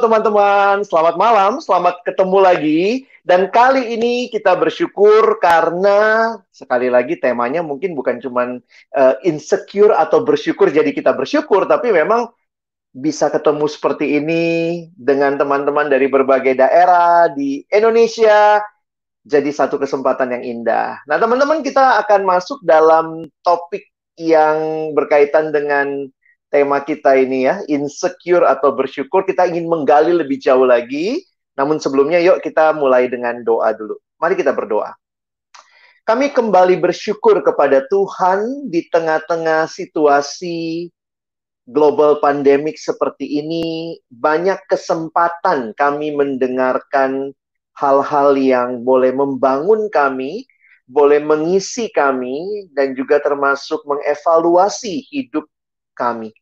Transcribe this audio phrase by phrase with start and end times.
[0.00, 2.82] Teman-teman, selamat malam, selamat ketemu lagi.
[3.20, 8.56] Dan kali ini kita bersyukur karena sekali lagi temanya mungkin bukan cuma
[8.96, 12.32] uh, insecure atau bersyukur jadi kita bersyukur, tapi memang
[12.96, 14.44] bisa ketemu seperti ini
[14.96, 18.64] dengan teman-teman dari berbagai daerah di Indonesia.
[19.20, 20.96] Jadi satu kesempatan yang indah.
[21.04, 23.84] Nah teman-teman kita akan masuk dalam topik
[24.16, 26.08] yang berkaitan dengan
[26.50, 29.22] tema kita ini ya, insecure atau bersyukur.
[29.22, 31.22] Kita ingin menggali lebih jauh lagi.
[31.54, 33.96] Namun sebelumnya yuk kita mulai dengan doa dulu.
[34.18, 34.92] Mari kita berdoa.
[36.04, 40.90] Kami kembali bersyukur kepada Tuhan di tengah-tengah situasi
[41.70, 43.94] global pandemik seperti ini.
[44.10, 47.30] Banyak kesempatan kami mendengarkan
[47.78, 50.50] hal-hal yang boleh membangun kami,
[50.90, 55.46] boleh mengisi kami, dan juga termasuk mengevaluasi hidup
[55.94, 56.34] kami.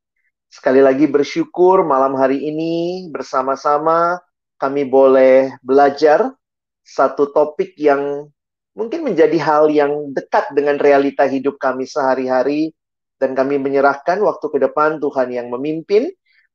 [0.49, 4.17] Sekali lagi bersyukur malam hari ini bersama-sama
[4.57, 6.33] kami boleh belajar
[6.81, 8.25] satu topik yang
[8.73, 12.73] mungkin menjadi hal yang dekat dengan realita hidup kami sehari-hari
[13.21, 16.09] dan kami menyerahkan waktu ke depan Tuhan yang memimpin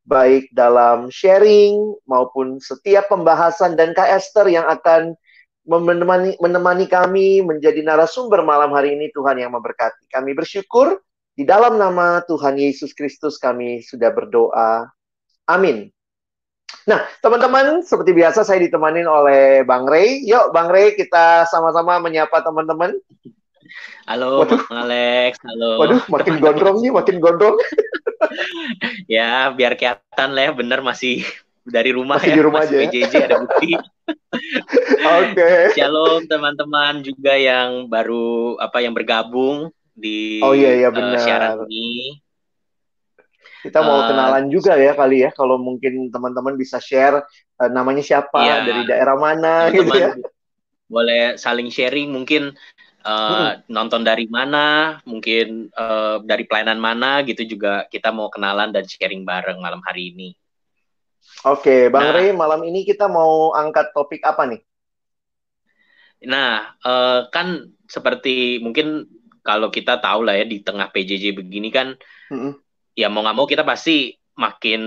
[0.10, 1.78] baik dalam sharing
[2.10, 5.14] maupun setiap pembahasan dan Kak Esther yang akan
[5.70, 10.10] menemani, menemani kami menjadi narasumber malam hari ini Tuhan yang memberkati.
[10.12, 10.98] Kami bersyukur
[11.34, 14.86] di dalam nama Tuhan Yesus Kristus kami sudah berdoa.
[15.50, 15.90] Amin.
[16.84, 20.22] Nah, teman-teman, seperti biasa saya ditemani oleh Bang Rey.
[20.28, 22.94] Yuk, Bang Rey, kita sama-sama menyapa teman-teman.
[24.06, 24.62] Halo, Waduh.
[24.68, 25.40] Bang Alex.
[25.42, 25.72] Halo.
[25.80, 27.58] Waduh, makin gondrong nih, makin gondrong.
[29.16, 31.24] ya, biar kelihatan lah ya, bener masih
[31.64, 32.36] dari rumah masih ya.
[32.36, 33.26] di rumah masih aja PJJ ya?
[33.32, 33.72] ada bukti.
[33.80, 35.32] Oke.
[35.32, 35.60] okay.
[35.80, 41.18] Shalom teman-teman juga yang baru apa yang bergabung di oh, iya, iya, benar.
[41.18, 42.18] Uh, siaran ini.
[43.64, 47.24] Kita mau uh, kenalan juga ya kali ya kalau mungkin teman-teman bisa share
[47.62, 50.18] uh, namanya siapa, iya, dari daerah mana gitu ya.
[50.92, 52.52] Boleh saling sharing mungkin
[53.08, 53.72] uh, hmm.
[53.72, 59.24] nonton dari mana, mungkin uh, dari pelayanan mana gitu juga kita mau kenalan dan sharing
[59.24, 60.30] bareng malam hari ini.
[61.48, 64.62] Oke, Bang nah, Rey, malam ini kita mau angkat topik apa nih?
[66.24, 69.08] Nah, uh, kan seperti mungkin
[69.44, 71.94] kalau kita tahu lah ya di tengah PJJ begini kan
[72.32, 72.52] mm-hmm.
[72.96, 74.82] ya mau nggak mau kita pasti makin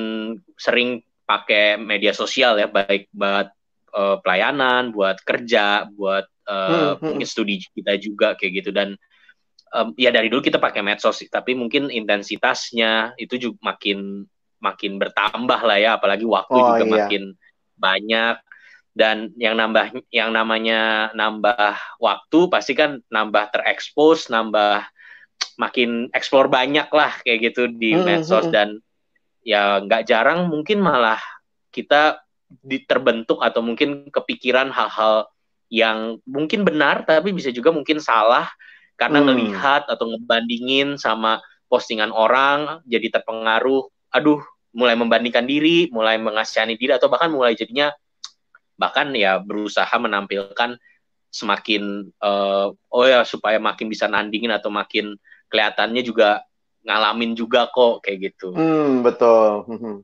[0.56, 3.52] sering pakai media sosial ya baik buat
[3.94, 7.04] uh, pelayanan, buat kerja, buat uh, mm-hmm.
[7.04, 8.96] mungkin studi kita juga kayak gitu dan
[9.76, 14.24] um, ya dari dulu kita pakai medsos tapi mungkin intensitasnya itu juga makin
[14.62, 16.92] makin bertambah lah ya apalagi waktu oh, juga iya.
[16.96, 17.22] makin
[17.76, 18.36] banyak
[18.96, 24.88] dan yang nambah yang namanya nambah waktu pasti kan nambah terekspos nambah
[25.60, 28.48] makin eksplor banyak lah kayak gitu di hmm, medsos.
[28.48, 28.80] dan
[29.44, 31.20] ya nggak jarang mungkin malah
[31.76, 32.24] kita
[32.88, 35.28] terbentuk atau mungkin kepikiran hal-hal
[35.68, 38.48] yang mungkin benar tapi bisa juga mungkin salah
[38.96, 39.26] karena hmm.
[39.28, 43.92] ngelihat atau ngebandingin sama postingan orang jadi terpengaruh.
[44.16, 44.40] Aduh
[44.76, 47.92] mulai membandingkan diri mulai mengasihani diri atau bahkan mulai jadinya
[48.76, 50.76] bahkan ya berusaha menampilkan
[51.32, 55.16] semakin uh, oh ya supaya makin bisa nandingin atau makin
[55.52, 56.40] kelihatannya juga
[56.86, 58.54] ngalamin juga kok kayak gitu.
[58.54, 59.66] Hmm, betul.
[59.66, 60.00] Hmm.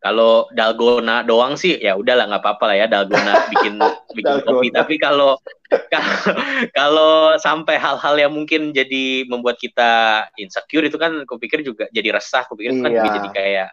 [0.00, 3.76] Kalau dalgona doang sih ya udahlah nggak apa-apa lah ya dalgona bikin
[4.16, 4.68] bikin kopi.
[4.72, 5.36] Tapi kalau
[6.78, 12.48] kalau sampai hal-hal yang mungkin jadi membuat kita insecure itu kan kupikir juga jadi resah.
[12.48, 13.16] Kupikir itu kan juga iya.
[13.20, 13.68] jadi kayak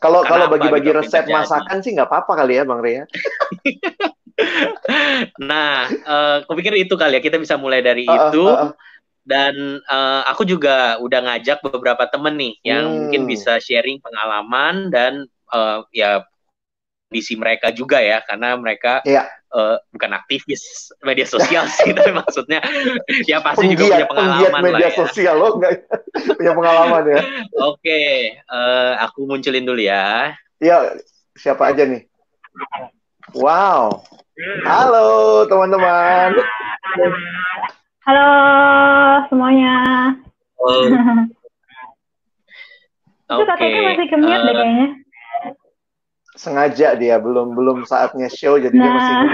[0.00, 3.04] kalau kalau bagi-bagi resep masakan sih nggak apa-apa kali ya, Bang Ria.
[5.50, 8.44] nah, uh, aku pikir itu kali ya kita bisa mulai dari uh, itu.
[8.48, 8.72] Uh, uh.
[9.20, 12.96] Dan uh, aku juga udah ngajak beberapa temen nih yang hmm.
[12.96, 16.24] mungkin bisa sharing pengalaman dan uh, ya
[17.10, 22.62] kondisi mereka juga ya, karena mereka yeah uh, bukan aktivis media sosial sih tapi maksudnya
[23.26, 24.98] ya pasti penggiat, juga punya pengalaman media lah ya.
[24.98, 25.72] sosial lo enggak
[26.38, 27.20] punya pengalaman ya?
[27.20, 28.10] Oke okay,
[28.46, 30.34] uh, eh, aku munculin dulu ya.
[30.62, 31.02] Iya
[31.34, 32.06] siapa aja nih?
[33.36, 34.02] Wow.
[34.64, 36.32] Halo teman-teman.
[38.08, 38.28] Halo
[39.28, 39.76] semuanya.
[40.58, 40.88] Oh.
[43.30, 44.88] Itu katanya masih kemiat uh, deh kayaknya
[46.40, 48.80] sengaja dia belum belum saatnya show jadi nah.
[48.80, 49.16] dia masih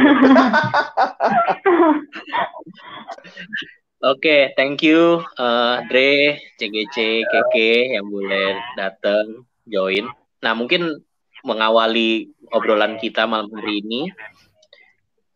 [4.05, 10.05] Oke, okay, thank you uh, Dre, CGC, Keke yang boleh datang join.
[10.45, 11.01] Nah, mungkin
[11.41, 14.13] mengawali obrolan kita malam hari ini,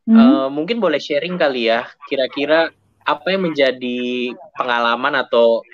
[0.06, 0.12] hmm.
[0.12, 2.69] uh, mungkin boleh sharing kali ya, kira-kira
[3.00, 5.64] apa yang menjadi pengalaman atau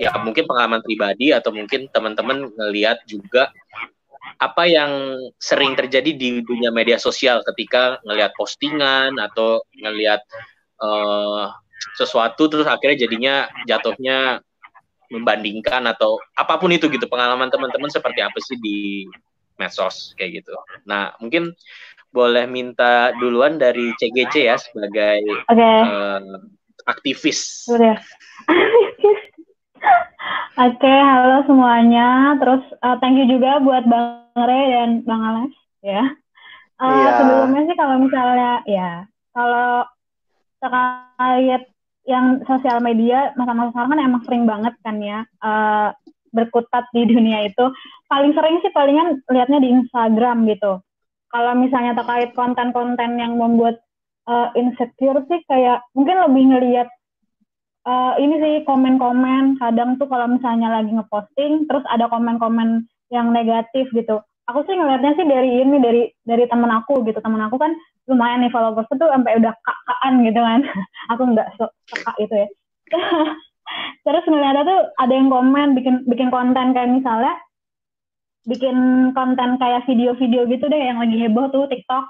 [0.00, 3.52] ya mungkin pengalaman pribadi atau mungkin teman-teman ngelihat juga
[4.40, 10.20] apa yang sering terjadi di dunia media sosial ketika ngelihat postingan atau ngelihat
[10.80, 11.52] uh,
[11.96, 13.34] sesuatu terus akhirnya jadinya
[13.64, 14.44] jatuhnya
[15.10, 19.08] membandingkan atau apa pun itu gitu pengalaman teman-teman seperti apa sih di
[19.58, 20.54] medsos kayak gitu.
[20.86, 21.52] Nah mungkin
[22.10, 25.80] boleh minta duluan dari CGC ya sebagai okay.
[25.84, 26.38] uh, eh,
[26.86, 27.68] aktivis.
[27.70, 27.98] Udah.
[30.60, 32.36] Oke, okay, halo semuanya.
[32.36, 36.04] Terus uh, thank you juga buat Bang Re dan Bang Ales ya.
[36.76, 37.12] Uh, eh, yeah.
[37.16, 38.90] Sebelumnya sih kalau misalnya ya
[39.32, 39.88] kalau
[40.60, 41.64] terkait
[42.04, 45.96] yang sosial media masa-masa sekarang kan emang sering banget kan ya uh,
[46.28, 47.64] berkutat di dunia itu.
[48.12, 50.84] Paling sering sih palingan lihatnya di Instagram gitu.
[51.32, 53.80] Kalau misalnya terkait konten-konten yang membuat
[54.28, 56.92] uh, insecure sih kayak mungkin lebih ngelihat
[57.86, 63.88] uh, ini sih komen-komen kadang tuh kalau misalnya lagi ngeposting terus ada komen-komen yang negatif
[63.94, 64.20] gitu.
[64.50, 67.22] Aku sih ngelihatnya sih dari ini dari dari temen aku gitu.
[67.22, 67.70] Temen aku kan
[68.10, 70.60] lumayan nih followers tuh sampai udah kakaan gitu kan.
[71.14, 72.48] Aku nggak so kak itu ya.
[74.02, 77.38] Terus ngeliatnya tuh ada yang komen bikin bikin konten kayak misalnya
[78.50, 82.02] bikin konten kayak video-video gitu deh yang lagi heboh tuh TikTok.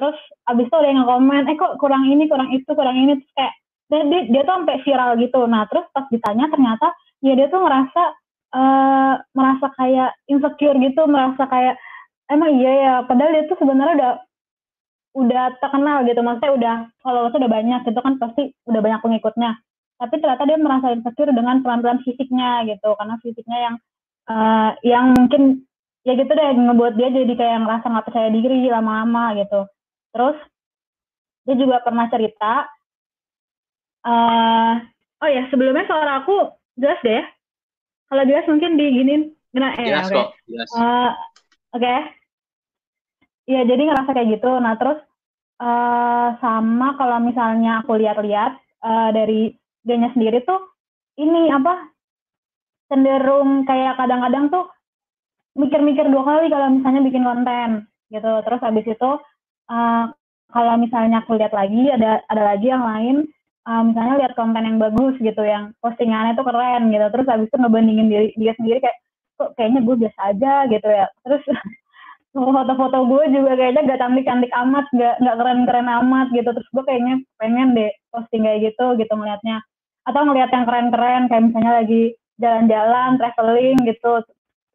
[0.00, 0.16] Terus
[0.48, 3.20] abis itu ada yang komen eh kok kurang ini kurang itu kurang ini.
[3.20, 3.54] Terus kayak
[3.92, 6.92] dia, dia, dia tuh sampai viral gitu nah terus pas ditanya ternyata
[7.24, 8.02] ya dia tuh ngerasa
[8.54, 11.74] uh, merasa kayak insecure gitu, merasa kayak
[12.30, 14.12] emang iya ya, padahal dia tuh sebenarnya udah
[15.14, 19.50] udah terkenal gitu, maksudnya udah kalau udah banyak gitu kan pasti udah banyak pengikutnya.
[19.94, 23.74] Tapi ternyata dia merasa insecure dengan pelan-pelan fisiknya gitu, karena fisiknya yang
[24.26, 25.62] uh, yang mungkin
[26.02, 29.60] ya gitu deh ngebuat dia jadi kayak ngerasa nggak percaya diri lama-lama gitu.
[30.14, 30.38] Terus
[31.44, 32.66] dia juga pernah cerita,
[34.04, 34.72] uh,
[35.24, 37.24] oh ya sebelumnya suara aku jelas deh ya?
[38.12, 39.32] Kalau jelas mungkin diginin.
[39.54, 40.16] Nah, eh, jelas okay.
[40.18, 40.68] kok, jelas.
[40.74, 41.10] Uh,
[41.74, 41.82] Oke.
[41.82, 41.98] Okay.
[43.44, 44.50] Ya, jadi ngerasa kayak gitu.
[44.56, 44.98] Nah, terus
[45.60, 49.52] uh, sama kalau misalnya aku lihat-lihat uh, dari
[49.84, 50.58] dia sendiri tuh
[51.20, 51.92] ini apa
[52.88, 54.64] cenderung kayak kadang-kadang tuh
[55.54, 57.68] mikir-mikir dua kali kalau misalnya bikin konten
[58.10, 58.32] gitu.
[58.42, 59.10] Terus habis itu
[59.70, 60.04] uh,
[60.50, 63.16] kalau misalnya aku lihat lagi ada ada lagi yang lain
[63.68, 67.06] uh, misalnya lihat konten yang bagus gitu yang postingannya tuh keren gitu.
[67.10, 68.98] Terus habis itu ngebandingin diri dia sendiri kayak
[69.34, 71.06] kok kayaknya gue biasa aja gitu ya.
[71.24, 71.42] Terus
[72.34, 76.48] foto-foto gue juga kayaknya gak cantik-cantik amat gak gak keren-keren amat gitu.
[76.52, 79.58] Terus gue kayaknya pengen deh posting kayak gitu gitu ngelihatnya
[80.04, 82.02] atau ngelihat yang keren-keren kayak misalnya lagi
[82.38, 84.12] jalan-jalan traveling gitu.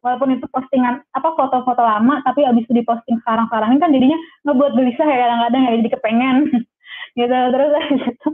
[0.00, 4.72] Walaupun itu postingan apa foto-foto lama tapi abis itu diposting sekarang-sekarang ini kan jadinya ngebuat
[4.72, 6.36] gelisah ya kadang-kadang ya jadi kepengen.
[7.18, 8.28] Gitu terus habis itu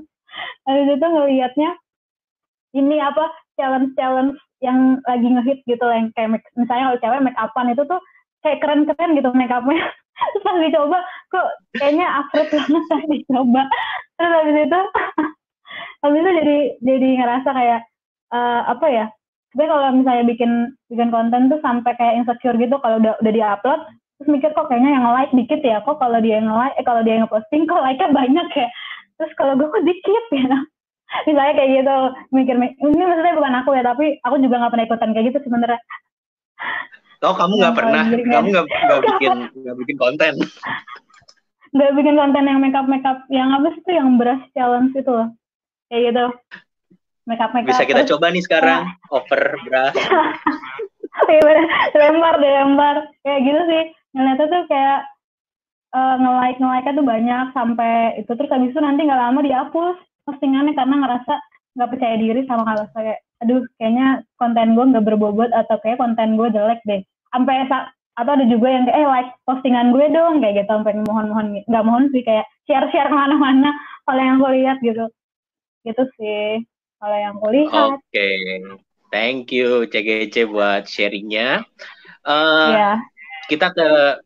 [0.66, 1.70] habis itu ngelihatnya
[2.76, 7.72] ini apa challenge-challenge yang lagi ngehit gitu yang kayak make, misalnya kalau cewek make upan
[7.72, 8.00] itu tuh
[8.44, 9.80] kayak keren-keren gitu make upnya.
[10.16, 10.98] Terus pas dicoba
[11.28, 13.62] kok kayaknya afraid banget pas dicoba.
[14.16, 14.80] Terus habis itu
[16.02, 17.80] habis itu jadi jadi ngerasa kayak
[18.32, 19.06] uh, apa ya
[19.56, 20.52] tapi kalau misalnya bikin
[20.92, 23.80] bikin konten tuh sampai kayak insecure gitu kalau udah udah diupload
[24.20, 27.00] terus mikir kok kayaknya yang like dikit ya kok kalau dia yang like eh kalau
[27.00, 28.68] dia yang posting kok like-nya banyak ya
[29.16, 30.58] terus kalau gue kok dikit ya
[31.26, 31.96] misalnya kayak gitu
[32.34, 35.80] mikir ini maksudnya bukan aku ya tapi aku juga nggak pernah ikutan kayak gitu sebenarnya
[37.24, 39.32] Oh kamu nggak pernah, kamu nggak nggak bikin
[39.64, 40.32] nggak bikin konten?
[41.72, 45.28] Nggak bikin konten yang makeup makeup yang apa sih itu yang beras challenge itu loh,
[45.88, 46.26] kayak gitu.
[47.24, 47.72] Makeup makeup.
[47.72, 49.16] Bisa kita terus, coba nih sekarang nah.
[49.16, 49.94] over beras.
[51.26, 51.64] Iya
[51.96, 53.84] lempar deh lempar, kayak gitu sih.
[54.12, 55.00] Ngeliatnya tuh kayak
[55.96, 58.30] uh, nge-like nge-like tuh banyak sampai itu.
[58.36, 59.96] Terus habis itu nanti nggak lama dihapus
[60.28, 61.34] postingannya karena ngerasa
[61.76, 66.36] nggak percaya diri sama kalau kayak aduh kayaknya konten gue nggak berbobot atau kayak konten
[66.36, 67.00] gue jelek deh.
[67.32, 67.64] Sampai
[68.16, 70.70] atau ada juga yang kayak eh like postingan gue dong kayak gitu.
[70.72, 73.72] Sampai mohon-mohon nggak mohon sih kayak share-share ke mana-mana
[74.04, 75.04] kalau yang gue lihat gitu.
[75.86, 76.64] Gitu sih
[77.00, 77.96] kalau yang gue lihat.
[77.96, 78.36] Oke okay.
[79.12, 81.64] thank you CGC buat sharingnya.
[82.26, 82.96] Uh, yeah.
[83.46, 84.18] kita ke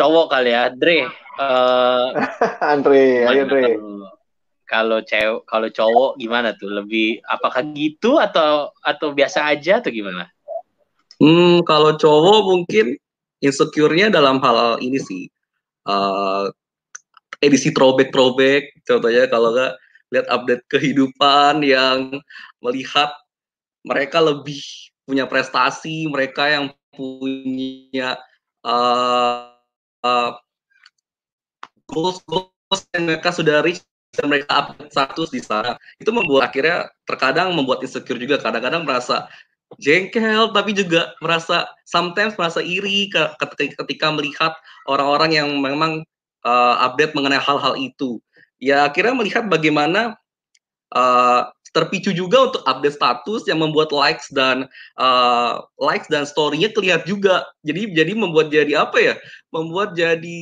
[0.00, 1.04] cowok kali ya, Dre.
[1.36, 2.16] Uh,
[2.72, 3.76] Andre, ayo Dre.
[4.64, 6.72] Kalau cewek, kalau cowok gimana tuh?
[6.72, 10.30] Lebih apakah gitu atau atau biasa aja atau gimana?
[11.20, 12.96] Hmm, kalau cowok mungkin
[13.44, 15.28] insecure-nya dalam hal ini sih.
[15.84, 16.48] Uh,
[17.40, 19.72] edisi throwback throwback contohnya kalau nggak
[20.12, 22.20] lihat update kehidupan yang
[22.60, 23.10] melihat
[23.80, 24.60] mereka lebih
[25.08, 28.20] punya prestasi, mereka yang punya
[28.62, 29.49] uh,
[30.04, 30.36] uh,
[31.90, 33.82] goals goals yang mereka sudah reach
[34.14, 38.42] dan mereka update status di sana itu membuat akhirnya terkadang membuat insecure juga.
[38.42, 39.30] Kadang-kadang merasa
[39.78, 43.06] jengkel tapi juga merasa sometimes merasa iri
[43.38, 44.52] ketika, ketika melihat
[44.90, 46.02] orang-orang yang memang
[46.42, 48.18] uh, update mengenai hal-hal itu.
[48.58, 50.18] Ya akhirnya melihat bagaimana
[50.92, 54.66] uh, terpicu juga untuk update status yang membuat likes dan
[54.98, 57.46] uh, likes dan story-nya kelihatan juga.
[57.62, 59.14] Jadi jadi membuat jadi apa ya?
[59.54, 60.38] Membuat jadi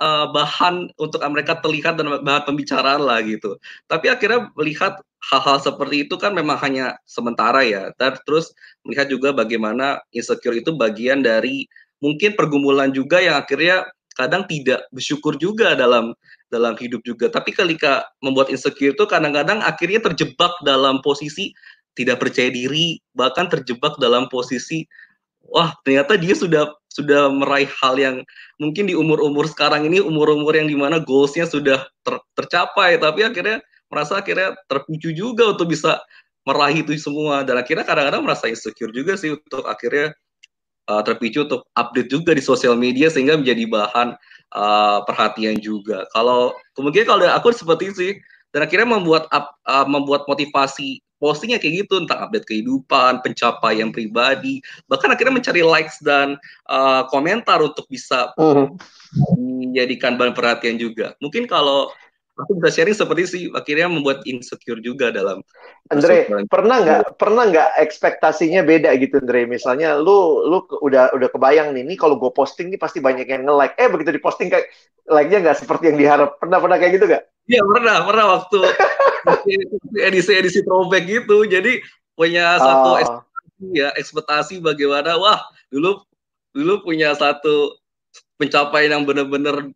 [0.00, 3.60] uh, bahan untuk mereka terlihat dan bahan pembicaraan lah gitu.
[3.86, 7.92] Tapi akhirnya melihat hal-hal seperti itu kan memang hanya sementara ya.
[8.24, 8.56] Terus
[8.88, 11.68] melihat juga bagaimana insecure itu bagian dari
[12.00, 13.84] mungkin pergumulan juga yang akhirnya
[14.16, 16.16] kadang tidak bersyukur juga dalam
[16.50, 17.30] dalam hidup juga.
[17.30, 21.54] Tapi ketika membuat insecure itu kadang-kadang akhirnya terjebak dalam posisi
[21.94, 24.86] tidak percaya diri, bahkan terjebak dalam posisi
[25.50, 28.16] wah ternyata dia sudah sudah meraih hal yang
[28.58, 33.62] mungkin di umur-umur sekarang ini umur-umur yang di mana goalsnya sudah ter, tercapai, tapi akhirnya
[33.90, 35.98] merasa akhirnya terpicu juga untuk bisa
[36.46, 40.14] meraih itu semua dan akhirnya kadang-kadang merasa insecure juga sih untuk akhirnya
[40.88, 44.16] uh, terpicu untuk update juga di sosial media sehingga menjadi bahan
[44.54, 46.06] uh, perhatian juga.
[46.14, 48.12] Kalau kemungkinan kalau aku seperti itu sih
[48.50, 55.12] dan akhirnya membuat uh, membuat motivasi postingnya kayak gitu tentang update kehidupan, pencapaian pribadi, bahkan
[55.12, 56.40] akhirnya mencari likes dan
[56.72, 58.66] uh, komentar untuk bisa uh.
[59.36, 61.12] menjadikan bahan perhatian juga.
[61.20, 61.92] Mungkin kalau
[62.42, 65.44] aku bisa sharing seperti sih akhirnya membuat insecure juga dalam
[65.90, 69.42] Andre pernah nggak pernah nggak ekspektasinya beda gitu Andre?
[69.42, 73.42] Misalnya lu lu udah udah kebayang nih ini kalau gue posting nih pasti banyak yang
[73.42, 74.70] nge like eh begitu diposting kayak
[75.10, 76.38] like-nya nggak seperti yang diharap.
[76.38, 77.24] Pernah pernah kayak gitu nggak?
[77.50, 78.58] Iya pernah pernah waktu
[80.08, 81.42] edisi edisi throwback gitu.
[81.42, 81.82] Jadi
[82.14, 83.00] punya satu oh.
[83.02, 85.42] ekspektasi ya ekspektasi bagaimana wah
[85.74, 86.06] dulu
[86.54, 87.74] dulu punya satu
[88.38, 89.68] pencapaian yang benar-benar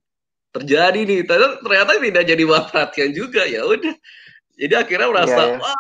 [0.54, 1.20] terjadi nih.
[1.26, 3.42] Ternyata, ternyata tidak jadi buat perhatian juga.
[3.44, 3.94] Ya udah.
[4.54, 5.58] Jadi akhirnya merasa yeah, yeah.
[5.58, 5.78] wah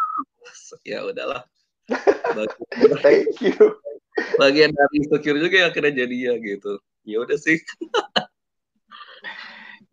[0.82, 1.42] ya udahlah.
[3.04, 3.78] Thank you.
[4.38, 6.72] bagian dari insecure juga yang akhirnya jadi ya gitu.
[7.02, 7.58] Ya udah sih.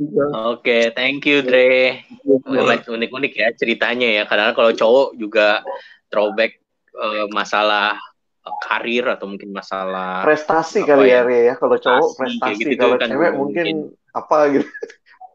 [0.01, 2.01] Oke, okay, thank you Dre.
[2.25, 4.23] Unik-unik ya ceritanya ya.
[4.25, 5.61] Karena kalau cowok juga
[6.09, 6.57] throwback
[6.97, 8.01] uh, masalah
[8.41, 11.53] karir atau mungkin masalah prestasi kali ya, ya.
[11.57, 13.77] Kalau cowok prestasi, gitu, kalau kan cewek mungkin, mungkin
[14.17, 14.67] apa gitu.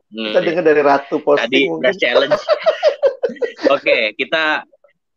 [0.07, 1.83] Hmm, kita dengar dari Ratu posting.
[1.83, 2.35] Tadi challenge.
[3.75, 4.63] Oke, okay, kita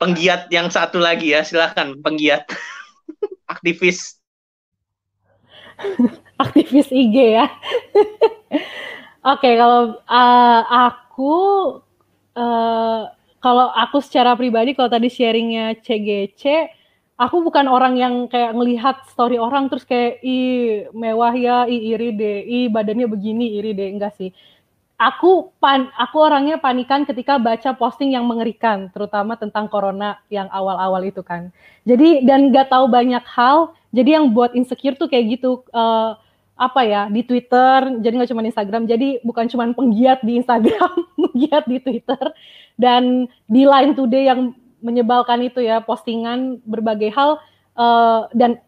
[0.02, 2.46] penggiat yang satu lagi ya, silahkan penggiat
[3.54, 4.18] aktivis.
[6.44, 7.46] aktivis IG ya.
[9.26, 11.36] Oke, okay, kalau uh, aku
[12.38, 13.02] uh,
[13.40, 16.44] kalau aku secara pribadi kalau tadi sharingnya CGC,
[17.20, 20.40] aku bukan orang yang kayak ngelihat story orang terus kayak i
[20.96, 24.32] mewah ya, i iri deh, i badannya begini iri deh, enggak sih.
[25.00, 31.04] Aku pan aku orangnya panikan ketika baca posting yang mengerikan, terutama tentang corona yang awal-awal
[31.04, 31.52] itu kan.
[31.84, 35.64] Jadi dan nggak tahu banyak hal, jadi yang buat insecure tuh kayak gitu.
[35.76, 36.16] Uh,
[36.60, 40.92] apa ya di Twitter jadi nggak cuma Instagram jadi bukan cuma penggiat di Instagram
[41.24, 42.36] penggiat di Twitter
[42.76, 47.40] dan di Line Today yang menyebalkan itu ya postingan berbagai hal
[47.76, 48.60] uh, dan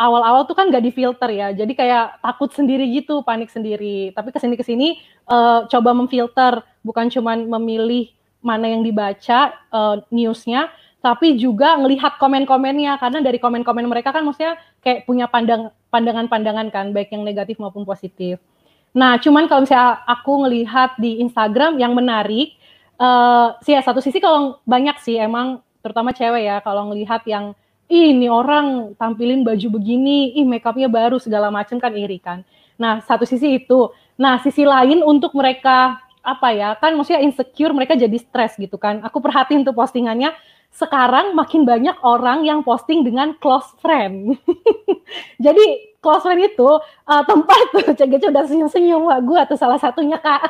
[0.00, 1.52] awal-awal tuh kan nggak difilter ya.
[1.52, 4.16] Jadi kayak takut sendiri gitu panik sendiri.
[4.16, 4.88] Tapi ke sini ke sini
[5.28, 6.64] uh, coba memfilter.
[6.80, 8.08] Bukan cuma memilih
[8.40, 12.96] mana yang dibaca uh, newsnya tapi juga ngelihat komen-komennya.
[12.96, 17.84] Karena dari komen-komen mereka kan maksudnya kayak punya pandang pandangan-pandangan kan baik yang negatif maupun
[17.84, 18.40] positif.
[18.90, 22.58] Nah, cuman kalau misalnya aku ngelihat di Instagram yang menarik
[23.00, 27.56] uh, sih ya satu sisi kalau banyak sih emang terutama cewek ya kalau ngelihat yang
[27.90, 32.46] Ih, ini orang tampilin baju begini, ih makeupnya baru segala macam kan iri kan.
[32.78, 33.90] Nah, satu sisi itu.
[34.14, 39.02] Nah, sisi lain untuk mereka apa ya kan maksudnya insecure mereka jadi stres gitu kan.
[39.02, 40.30] Aku perhatiin tuh postingannya
[40.70, 44.38] sekarang makin banyak orang yang posting dengan close friend.
[45.44, 46.70] Jadi close friend itu
[47.06, 50.40] uh, tempat tuh cegece udah senyum-senyum wah gue atau salah satunya kak.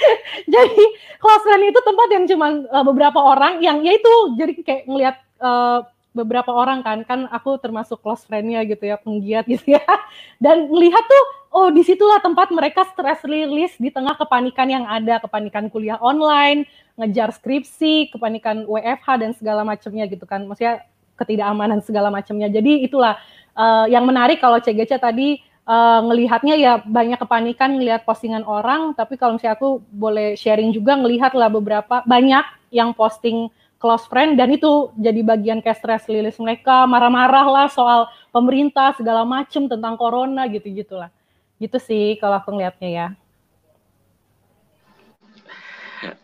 [0.54, 0.82] jadi
[1.18, 5.16] close friend itu tempat yang cuma uh, beberapa orang yang ya itu jadi kayak ngelihat
[5.42, 5.82] uh,
[6.12, 9.84] beberapa orang kan kan aku termasuk close friendnya gitu ya penggiat gitu ya.
[10.44, 15.20] Dan melihat tuh oh di situlah tempat mereka stress release di tengah kepanikan yang ada
[15.20, 16.68] kepanikan kuliah online
[17.00, 20.44] ngejar skripsi kepanikan WFH dan segala macamnya gitu kan.
[20.44, 20.84] Maksudnya
[21.16, 22.48] ketidakamanan segala macamnya.
[22.48, 23.16] Jadi itulah
[23.56, 29.16] uh, yang menarik kalau CGC tadi uh, ngelihatnya ya banyak kepanikan ngelihat postingan orang, tapi
[29.16, 34.54] kalau misalnya aku boleh sharing juga ngelihat lah beberapa banyak yang posting close friend dan
[34.54, 40.46] itu jadi bagian kayak stress rilis mereka marah-marah lah soal pemerintah segala macem tentang corona
[40.46, 41.10] gitu gitulah
[41.58, 43.08] gitu sih kalau aku ngelihatnya ya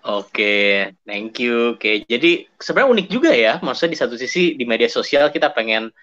[0.03, 1.79] Oke, thank you.
[1.79, 3.63] Oke, jadi sebenarnya unik juga ya.
[3.63, 5.95] Maksudnya di satu sisi di media sosial kita pengen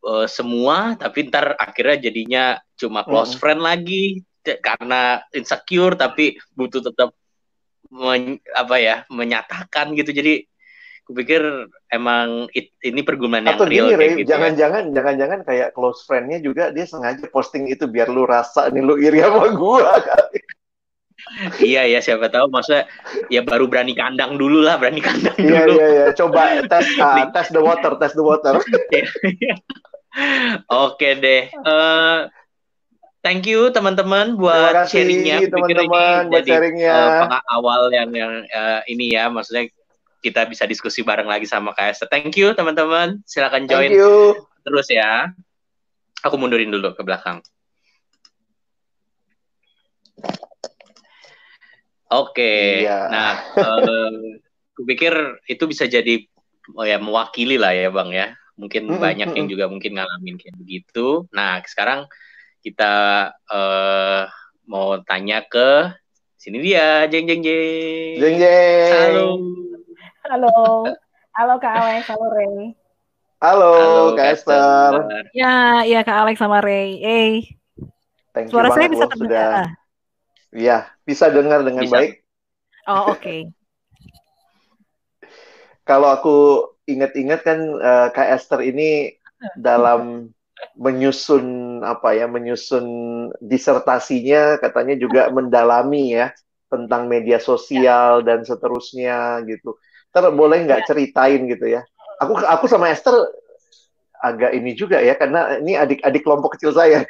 [0.00, 2.44] uh, semua, tapi ntar akhirnya jadinya
[2.80, 3.40] cuma close mm.
[3.44, 7.12] friend lagi karena insecure, tapi butuh tetap
[7.92, 10.16] men, apa ya menyatakan gitu.
[10.16, 10.48] Jadi
[11.02, 11.42] kupikir
[11.90, 14.38] emang it, ini pergumulan yang real gini, gitu ya.
[14.38, 14.92] jangan-jangan ya.
[15.02, 19.18] jangan-jangan kayak close friend-nya juga dia sengaja posting itu biar lu rasa nih lu iri
[19.18, 20.38] sama gua kali
[21.62, 22.86] iya ya siapa tahu maksudnya
[23.30, 25.74] ya baru berani kandang dulu lah berani kandang iya, dulu.
[25.78, 26.40] Iya iya iya coba
[26.72, 28.54] tes uh, tes the water tes the water.
[28.92, 29.08] Iya,
[29.40, 29.54] iya.
[30.68, 31.48] Oke deh.
[31.64, 32.28] Uh,
[33.24, 35.48] thank you teman-teman buat sharingnya.
[35.48, 37.32] Teman-teman buat sharingnya.
[37.32, 39.72] Uh, awal yang yang uh, ini ya maksudnya
[40.22, 42.06] kita bisa diskusi bareng lagi sama KS.
[42.06, 43.18] Thank you teman-teman.
[43.26, 43.90] Silakan join
[44.62, 45.34] terus ya.
[46.22, 47.42] Aku mundurin dulu ke belakang.
[52.12, 53.08] Oke, iya.
[53.08, 54.12] nah, uh,
[54.76, 56.22] kupikir itu bisa jadi
[56.76, 58.26] oh ya mewakili lah ya bang ya.
[58.54, 59.02] Mungkin mm -hmm.
[59.02, 61.26] banyak yang juga mungkin ngalamin kayak begitu.
[61.34, 62.06] Nah sekarang
[62.62, 64.30] kita uh,
[64.70, 65.90] mau tanya ke
[66.38, 68.14] sini dia, jeng jeng jeng.
[68.22, 68.92] Jeng jeng.
[68.92, 69.26] Halo.
[70.22, 70.86] Halo.
[71.34, 72.78] Halo Kak Alex, halo Ray.
[73.42, 74.92] Halo, halo Kak Esther.
[75.34, 77.02] Ya, ya Kak Alex sama Ray.
[77.02, 77.34] Eh.
[78.46, 79.74] Suara saya bisa terdengar.
[80.54, 81.94] Iya, bisa dengar dengan bisa.
[81.98, 82.12] baik.
[82.86, 83.18] Oh, oke.
[83.18, 83.40] Okay.
[85.90, 86.36] Kalau aku
[86.86, 89.18] ingat-ingat kan uh, Kak Esther ini
[89.58, 90.30] dalam
[90.78, 92.86] menyusun apa ya, menyusun
[93.42, 96.30] disertasinya katanya juga mendalami ya
[96.70, 98.24] tentang media sosial ya.
[98.24, 99.74] dan seterusnya gitu.
[100.12, 100.86] Ter boleh nggak ya.
[100.92, 101.82] ceritain gitu ya?
[102.20, 103.16] Aku aku sama Esther
[104.22, 107.02] agak ini juga ya karena ini adik-adik kelompok kecil saya.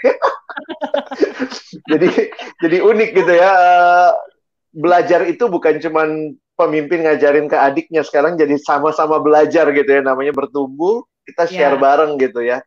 [1.91, 2.09] jadi
[2.63, 3.53] jadi unik gitu ya.
[4.73, 10.33] Belajar itu bukan cuman pemimpin ngajarin ke adiknya sekarang jadi sama-sama belajar gitu ya namanya
[10.37, 11.51] bertumbuh kita ya.
[11.51, 11.83] share yeah.
[11.83, 12.59] bareng gitu ya.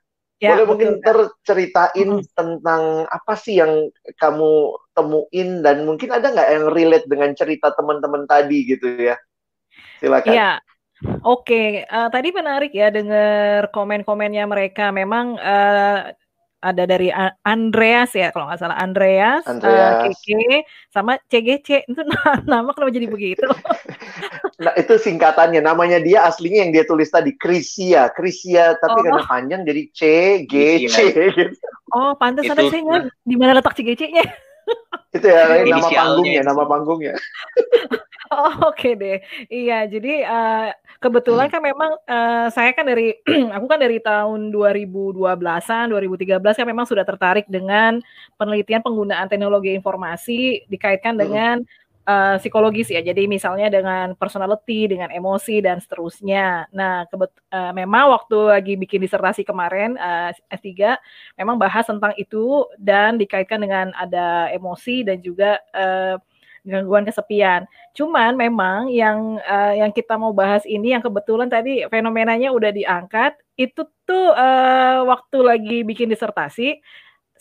[0.42, 2.28] ya Boleh betul, mungkin terceritain hmm.
[2.36, 3.88] tentang apa sih yang
[4.20, 4.52] kamu
[4.96, 9.16] temuin dan mungkin ada nggak yang relate dengan cerita teman-teman tadi gitu ya?
[10.00, 10.34] Silakan.
[10.34, 10.52] Iya.
[11.28, 14.90] Oke, uh, tadi menarik ya dengar komen-komennya mereka.
[14.96, 16.10] Memang uh,
[16.66, 17.14] ada dari
[17.46, 20.10] Andreas ya kalau nggak salah Andreas, Andreas.
[20.10, 22.02] Uh, Keke sama CGC itu
[22.50, 23.46] nama kenapa jadi begitu?
[24.64, 29.04] nah itu singkatannya namanya dia aslinya yang dia tulis tadi Krisia Krisia tapi oh.
[29.04, 30.02] karena panjang jadi C
[30.50, 30.54] G
[30.90, 30.98] C.
[31.94, 34.26] Oh pantas ada saya di mana letak CGC-nya?
[35.16, 37.14] Itu ya nama panggungnya nama panggungnya.
[38.34, 39.18] Oh, oke okay deh.
[39.54, 41.54] Iya, jadi uh, kebetulan hmm.
[41.54, 43.14] kan memang uh, saya kan dari
[43.56, 48.02] aku kan dari tahun 2012-an, 2013 kan memang sudah tertarik dengan
[48.42, 51.22] penelitian penggunaan teknologi informasi dikaitkan hmm.
[52.06, 53.02] Uh, psikologis ya.
[53.02, 56.70] Jadi misalnya dengan personality, dengan emosi dan seterusnya.
[56.72, 60.98] Nah, kebet uh, memang waktu lagi bikin disertasi kemarin uh, S3
[61.38, 66.16] memang bahas tentang itu dan dikaitkan dengan ada emosi dan juga uh,
[66.66, 67.70] gangguan kesepian.
[67.94, 73.38] Cuman memang yang uh, yang kita mau bahas ini yang kebetulan tadi fenomenanya udah diangkat
[73.56, 76.82] itu tuh uh, waktu lagi bikin disertasi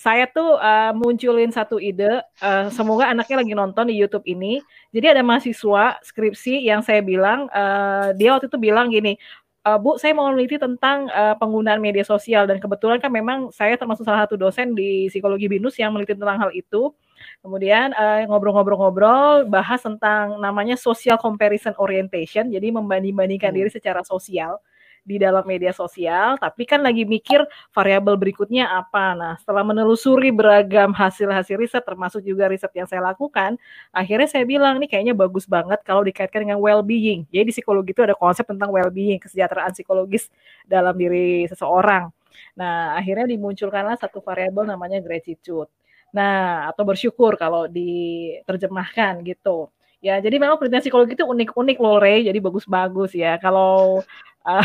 [0.05, 4.61] saya tuh uh, munculin satu ide uh, semoga anaknya lagi nonton di YouTube ini.
[4.93, 9.17] Jadi ada mahasiswa skripsi yang saya bilang uh, dia waktu itu bilang gini,
[9.65, 13.81] uh, Bu, saya mau meneliti tentang uh, penggunaan media sosial dan kebetulan kan memang saya
[13.81, 16.93] termasuk salah satu dosen di psikologi binus yang meneliti tentang hal itu.
[17.41, 23.59] Kemudian eh, ngobrol-ngobrol-ngobrol, uh, bahas tentang namanya social comparison orientation, jadi membanding-bandingkan hmm.
[23.65, 24.61] diri secara sosial
[25.05, 29.13] di dalam media sosial, tapi kan lagi mikir variabel berikutnya apa.
[29.13, 33.61] Nah, setelah menelusuri beragam hasil-hasil riset, termasuk juga riset yang saya lakukan,
[33.93, 37.29] akhirnya saya bilang, nih kayaknya bagus banget kalau dikaitkan dengan well-being.
[37.29, 40.33] Jadi di psikologi itu ada konsep tentang well-being, kesejahteraan psikologis
[40.65, 42.09] dalam diri seseorang.
[42.57, 45.69] Nah, akhirnya dimunculkanlah satu variabel namanya gratitude.
[46.15, 49.69] Nah, atau bersyukur kalau diterjemahkan gitu.
[50.05, 52.29] Ya, jadi memang penelitian psikologi itu unik-unik loh, Ray.
[52.29, 53.41] Jadi bagus-bagus ya.
[53.41, 54.05] Kalau
[54.49, 54.65] uh,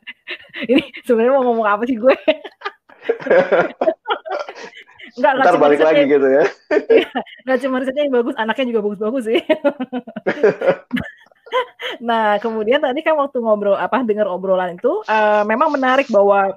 [0.70, 2.14] ini sebenarnya mau ngomong apa sih gue?
[5.18, 6.44] Enggak, Ntar balik lagi gitu ya.
[7.42, 9.40] Enggak iya, cuma risetnya yang bagus, anaknya juga bagus-bagus sih.
[11.98, 16.54] nah, kemudian tadi kan waktu ngobrol apa dengar obrolan itu uh, memang menarik bahwa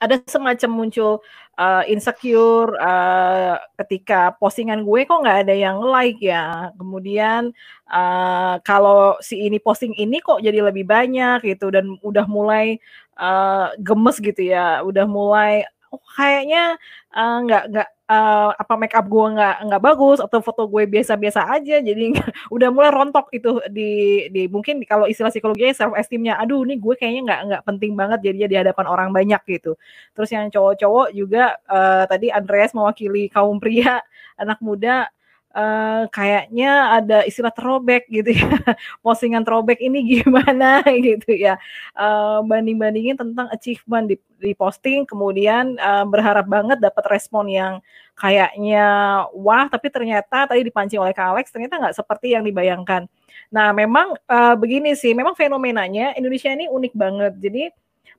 [0.00, 1.20] ada semacam muncul
[1.60, 6.72] uh, insecure uh, ketika postingan gue kok nggak ada yang like ya.
[6.80, 7.52] Kemudian
[7.92, 12.80] uh, kalau si ini posting ini kok jadi lebih banyak gitu dan udah mulai
[13.20, 16.80] uh, gemes gitu ya, udah mulai oh, kayaknya
[17.14, 21.46] nggak uh, nggak uh, apa make up gue nggak nggak bagus atau foto gue biasa-biasa
[21.46, 22.10] aja jadi
[22.54, 26.94] udah mulai rontok itu di di mungkin kalau istilah psikologinya self esteemnya aduh ini gue
[26.98, 29.78] kayaknya nggak nggak penting banget jadinya di hadapan orang banyak gitu.
[30.18, 34.02] Terus yang cowok-cowok juga uh, tadi Andreas mewakili kaum pria
[34.40, 35.06] anak muda
[35.54, 38.48] uh, kayaknya ada istilah throwback gitu ya.
[39.04, 41.58] Postingan throwback ini gimana gitu ya.
[41.94, 47.78] Uh, banding-bandingin tentang achievement di, di posting kemudian uh, berharap banget dapat respon yang
[48.18, 48.84] kayaknya
[49.32, 53.08] wah tapi ternyata tadi dipancing oleh Kak Alex ternyata nggak seperti yang dibayangkan.
[53.50, 57.32] Nah, memang uh, begini sih, memang fenomenanya Indonesia ini unik banget.
[57.42, 57.62] Jadi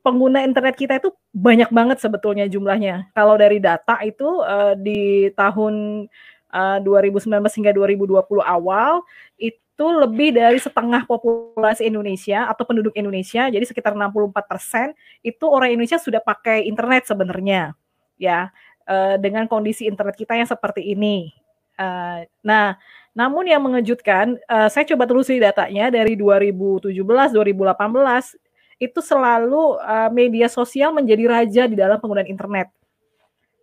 [0.01, 3.13] pengguna internet kita itu banyak banget sebetulnya jumlahnya.
[3.13, 6.05] Kalau dari data itu uh, di tahun
[6.51, 9.01] uh, 2019 hingga 2020 awal
[9.39, 14.93] itu lebih dari setengah populasi Indonesia atau penduduk Indonesia, jadi sekitar 64 persen
[15.25, 17.73] itu orang Indonesia sudah pakai internet sebenarnya,
[18.19, 18.53] ya
[18.85, 21.33] uh, dengan kondisi internet kita yang seperti ini.
[21.79, 22.77] Uh, nah,
[23.17, 28.37] namun yang mengejutkan, uh, saya coba telusuri datanya dari 2017, 2018
[28.81, 32.69] itu selalu uh, media sosial menjadi raja di dalam penggunaan internet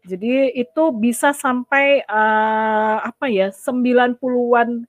[0.04, 4.86] jadi itu bisa sampai uh, apa ya 90-an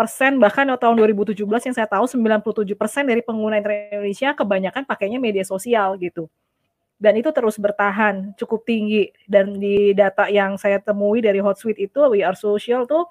[0.00, 5.20] persen bahkan tahun 2017 yang saya tahu 97 persen dari pengguna internet Indonesia kebanyakan pakainya
[5.20, 6.24] media sosial gitu.
[7.00, 9.12] Dan itu terus bertahan cukup tinggi.
[9.28, 13.08] Dan di data yang saya temui dari Hotsuite itu We Are Social tuh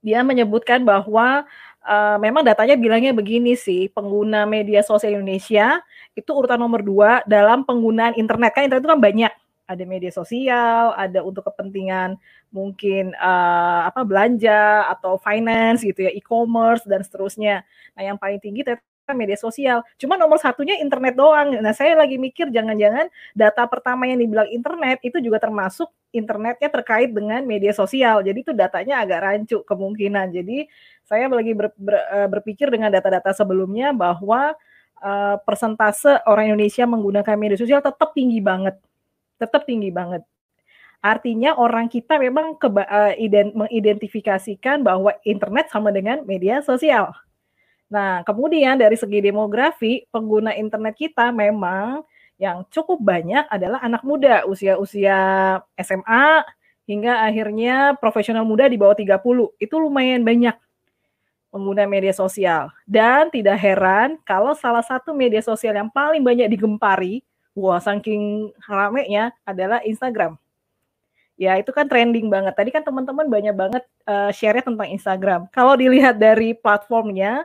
[0.00, 1.44] dia menyebutkan bahwa
[1.84, 5.78] uh, memang datanya bilangnya begini sih pengguna media sosial Indonesia
[6.18, 8.52] itu urutan nomor dua dalam penggunaan internet.
[8.56, 9.32] Kan internet itu kan banyak
[9.72, 12.20] ada media sosial, ada untuk kepentingan
[12.52, 17.64] mungkin uh, apa belanja atau finance gitu ya, e-commerce dan seterusnya.
[17.96, 19.82] Nah, yang paling tinggi ternyata media sosial.
[19.98, 21.58] Cuma nomor satunya internet doang.
[21.58, 27.10] Nah, saya lagi mikir jangan-jangan data pertama yang dibilang internet itu juga termasuk internetnya terkait
[27.10, 28.22] dengan media sosial.
[28.22, 30.30] Jadi itu datanya agak rancu kemungkinan.
[30.30, 30.68] Jadi
[31.02, 34.54] saya lagi ber, ber, eh, berpikir dengan data-data sebelumnya bahwa
[35.02, 38.78] uh, persentase orang Indonesia menggunakan media sosial tetap tinggi banget
[39.42, 40.22] tetap tinggi banget.
[41.02, 47.10] Artinya orang kita memang ke, uh, ident, mengidentifikasikan bahwa internet sama dengan media sosial.
[47.90, 52.06] Nah, kemudian dari segi demografi, pengguna internet kita memang
[52.38, 56.46] yang cukup banyak adalah anak muda usia-usia SMA
[56.86, 59.18] hingga akhirnya profesional muda di bawah 30.
[59.58, 60.54] Itu lumayan banyak
[61.52, 62.72] pengguna media sosial.
[62.86, 69.32] Dan tidak heran kalau salah satu media sosial yang paling banyak digempari wah saking ramenya
[69.44, 70.36] adalah Instagram.
[71.40, 72.54] Ya itu kan trending banget.
[72.54, 75.48] Tadi kan teman-teman banyak banget uh, share tentang Instagram.
[75.50, 77.42] Kalau dilihat dari platformnya,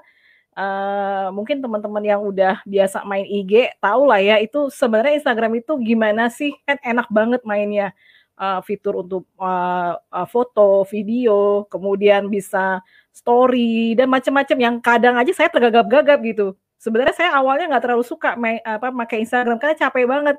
[0.53, 5.73] uh, mungkin teman-teman yang udah biasa main IG tahu lah ya itu sebenarnya Instagram itu
[5.81, 7.91] gimana sih kan enak banget mainnya.
[8.37, 15.33] Uh, fitur untuk uh, uh, foto, video, kemudian bisa story dan macam-macam yang kadang aja
[15.33, 20.05] saya tergagap-gagap gitu sebenarnya saya awalnya nggak terlalu suka main, apa pakai Instagram karena capek
[20.07, 20.37] banget.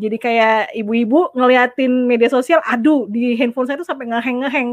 [0.00, 4.70] Jadi kayak ibu-ibu ngeliatin media sosial, aduh di handphone saya tuh sampai ngeheng ngeheng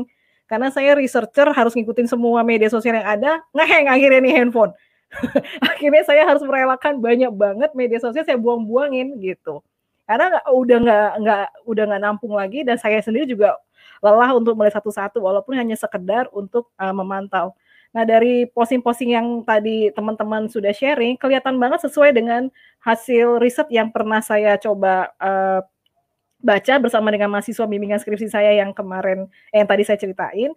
[0.50, 4.74] karena saya researcher harus ngikutin semua media sosial yang ada, ngeheng akhirnya nih handphone.
[5.74, 9.62] akhirnya saya harus merelakan banyak banget media sosial saya buang-buangin gitu.
[10.10, 13.58] Karena udah nggak nggak udah nggak nampung lagi dan saya sendiri juga
[14.02, 17.54] lelah untuk melihat satu-satu walaupun hanya sekedar untuk uh, memantau.
[17.90, 22.54] Nah, dari posting-posting yang tadi teman-teman sudah sharing, kelihatan banget sesuai dengan
[22.86, 25.66] hasil riset yang pernah saya coba uh,
[26.40, 30.54] baca bersama dengan mahasiswa bimbingan skripsi saya yang kemarin, eh, yang tadi saya ceritain.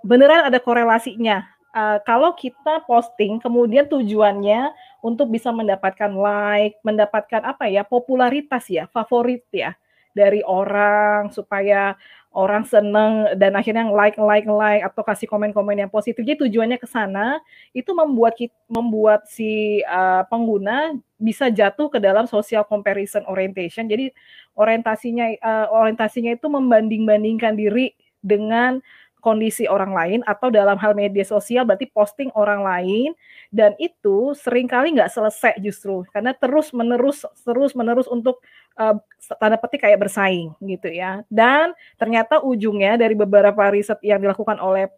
[0.00, 1.44] Beneran ada korelasinya.
[1.74, 4.72] Uh, kalau kita posting, kemudian tujuannya
[5.04, 9.76] untuk bisa mendapatkan like, mendapatkan apa ya, popularitas ya, favorit ya
[10.14, 11.98] dari orang supaya
[12.34, 16.26] orang seneng dan akhirnya like like like atau kasih komen-komen yang positif.
[16.26, 17.38] Jadi tujuannya ke sana
[17.70, 18.34] itu membuat
[18.66, 23.86] membuat si uh, pengguna bisa jatuh ke dalam social comparison orientation.
[23.86, 24.10] Jadi
[24.58, 28.82] orientasinya uh, orientasinya itu membanding-bandingkan diri dengan
[29.24, 33.16] kondisi orang lain atau dalam hal media sosial berarti posting orang lain.
[33.48, 38.42] Dan itu sering kali nggak selesai justru karena terus menerus terus menerus untuk
[38.78, 38.96] uh,
[39.40, 44.90] tanda petik kayak bersaing gitu ya dan ternyata ujungnya dari beberapa riset yang dilakukan oleh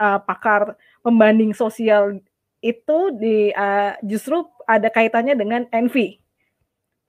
[0.00, 2.18] uh, pakar pembanding sosial
[2.62, 6.22] itu di uh, justru ada kaitannya dengan envy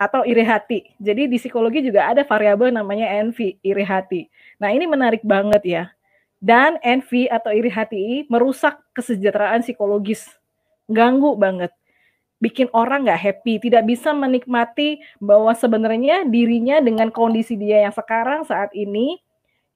[0.01, 0.91] atau iri hati.
[0.97, 4.27] Jadi di psikologi juga ada variabel namanya envy, iri hati.
[4.59, 5.83] Nah, ini menarik banget ya.
[6.43, 10.27] Dan envy atau iri hati merusak kesejahteraan psikologis.
[10.91, 11.71] Ganggu banget.
[12.43, 18.43] Bikin orang nggak happy, tidak bisa menikmati bahwa sebenarnya dirinya dengan kondisi dia yang sekarang
[18.43, 19.23] saat ini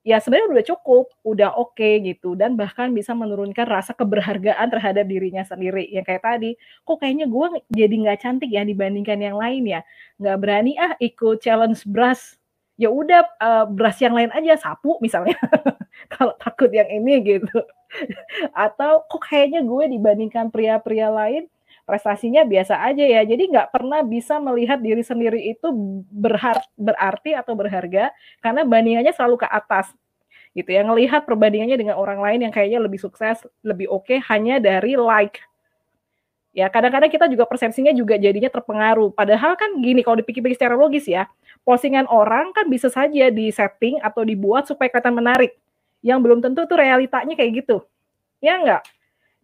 [0.08, 5.04] ya sebenarnya udah cukup, udah oke okay, gitu dan bahkan bisa menurunkan rasa keberhargaan terhadap
[5.04, 5.84] dirinya sendiri.
[5.92, 6.52] Yang kayak tadi,
[6.88, 9.84] kok kayaknya gue jadi nggak cantik ya dibandingkan yang lain ya,
[10.16, 12.40] nggak berani ah ikut challenge brush.
[12.80, 15.36] Ya udah uh, brush yang lain aja sapu misalnya.
[16.14, 17.60] Kalau takut yang ini gitu.
[18.56, 21.52] Atau kok kayaknya gue dibandingkan pria-pria lain
[21.88, 23.24] prestasinya biasa aja ya.
[23.24, 25.72] Jadi nggak pernah bisa melihat diri sendiri itu
[26.12, 28.12] berhar berarti atau berharga
[28.44, 29.96] karena bandingannya selalu ke atas
[30.52, 30.84] gitu ya.
[30.84, 35.40] Ngelihat perbandingannya dengan orang lain yang kayaknya lebih sukses lebih oke okay, hanya dari like.
[36.52, 39.16] Ya kadang-kadang kita juga persepsinya juga jadinya terpengaruh.
[39.16, 41.32] Padahal kan gini kalau dipikir-pikir secara logis ya
[41.64, 45.56] postingan orang kan bisa saja di setting atau dibuat supaya kelihatan menarik.
[46.04, 47.88] Yang belum tentu tuh realitanya kayak gitu.
[48.44, 48.84] Ya enggak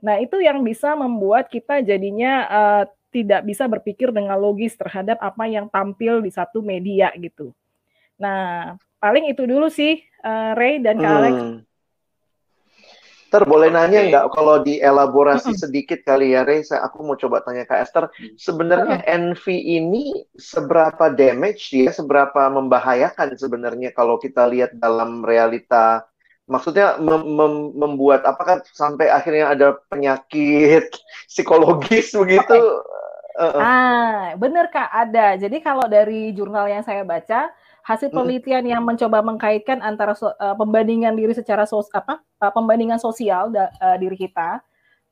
[0.04, 5.48] Nah, itu yang bisa membuat kita jadinya uh, tidak bisa berpikir dengan logis terhadap apa
[5.48, 7.56] yang tampil di satu media gitu.
[8.20, 11.20] Nah, paling itu dulu sih uh, Ray dan Kak hmm.
[11.24, 11.36] Alex.
[13.34, 17.66] Ter boleh nanya nggak kalau dielaborasi sedikit kali ya Ray, saya aku mau coba tanya
[17.66, 18.06] Kak Esther,
[18.38, 26.06] sebenarnya envy ini seberapa damage dia, seberapa membahayakan sebenarnya kalau kita lihat dalam realita
[26.54, 30.94] maksudnya mem mem membuat apakah sampai akhirnya ada penyakit
[31.26, 32.54] psikologis begitu?
[33.34, 33.62] Uh, uh.
[33.62, 35.34] Ah, benar kak ada.
[35.42, 37.50] Jadi kalau dari jurnal yang saya baca,
[37.82, 43.02] hasil penelitian yang mencoba mengkaitkan antara so, uh, pembandingan diri secara sos apa uh, pembandingan
[43.02, 44.62] sosial da, uh, diri kita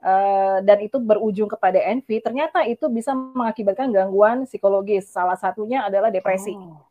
[0.05, 5.09] uh, dan itu berujung kepada envy, ternyata itu bisa mengakibatkan gangguan psikologis.
[5.09, 6.53] Salah satunya adalah depresi.
[6.53, 6.85] Oh.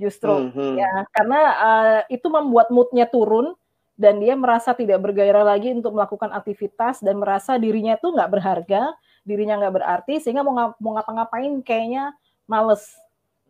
[0.00, 0.72] Justru mm -hmm.
[0.80, 3.54] ya karena uh, itu membuat moodnya turun
[4.02, 8.90] dan dia merasa tidak bergairah lagi untuk melakukan aktivitas dan merasa dirinya tuh nggak berharga,
[9.22, 12.10] dirinya nggak berarti sehingga mau, ngap mau ngapa-ngapain kayaknya
[12.50, 12.98] males.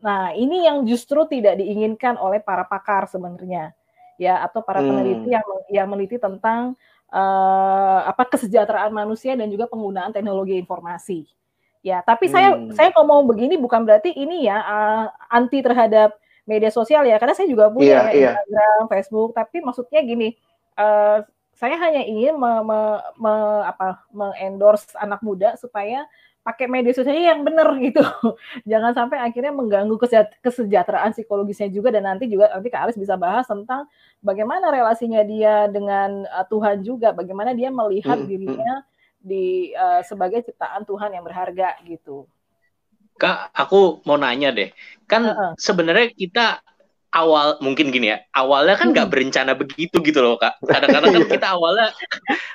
[0.04, 3.72] Nah ini yang justru tidak diinginkan oleh para pakar sebenarnya
[4.20, 4.88] ya atau para hmm.
[4.92, 6.76] peneliti yang yang meneliti tentang
[7.08, 11.24] uh, apa kesejahteraan manusia dan juga penggunaan teknologi informasi.
[11.82, 12.34] Ya, tapi hmm.
[12.34, 16.14] saya saya ngomong begini bukan berarti ini ya uh, anti terhadap
[16.48, 18.34] media sosial ya karena saya juga punya yeah, ya, yeah.
[18.34, 20.34] Instagram, Facebook tapi maksudnya gini
[20.76, 22.80] uh, saya hanya ingin me, me,
[23.20, 23.32] me,
[23.68, 26.08] apa mengendorse anak muda supaya
[26.42, 28.02] pakai media sosial yang benar gitu.
[28.70, 29.94] Jangan sampai akhirnya mengganggu
[30.42, 33.86] kesejahteraan psikologisnya juga dan nanti juga nanti Kak Aris bisa bahas tentang
[34.18, 38.30] bagaimana relasinya dia dengan uh, Tuhan juga, bagaimana dia melihat hmm, hmm.
[38.30, 38.86] dirinya hmm.
[39.22, 39.46] di
[39.78, 42.26] uh, sebagai ciptaan Tuhan yang berharga gitu.
[43.18, 44.70] Kak, aku mau nanya deh.
[45.06, 45.50] Kan uh -uh.
[45.58, 46.60] sebenarnya kita
[47.12, 49.14] awal mungkin gini ya, awalnya kan nggak hmm.
[49.14, 50.60] berencana begitu gitu loh, Kak.
[50.70, 51.88] Kadang-kadang kan kita awalnya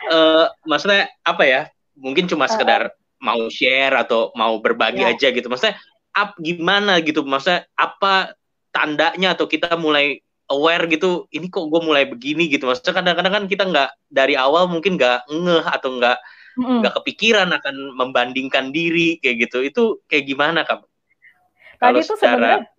[0.10, 1.62] uh, maksudnya apa ya?
[1.98, 5.14] Mungkin cuma sekedar mau share atau mau berbagi yeah.
[5.14, 5.50] aja gitu.
[5.50, 5.78] Maksudnya
[6.14, 7.26] up gimana gitu?
[7.26, 8.38] Maksudnya apa
[8.70, 13.46] tandanya atau kita mulai aware gitu ini kok gue mulai begini gitu maksudnya kadang-kadang kan
[13.52, 16.18] kita nggak dari awal mungkin nggak ngeh atau nggak
[16.58, 16.98] nggak mm.
[17.02, 20.84] kepikiran akan membandingkan diri kayak gitu itu kayak gimana kak?
[21.78, 22.66] Tadi itu secara...
[22.66, 22.78] sebenarnya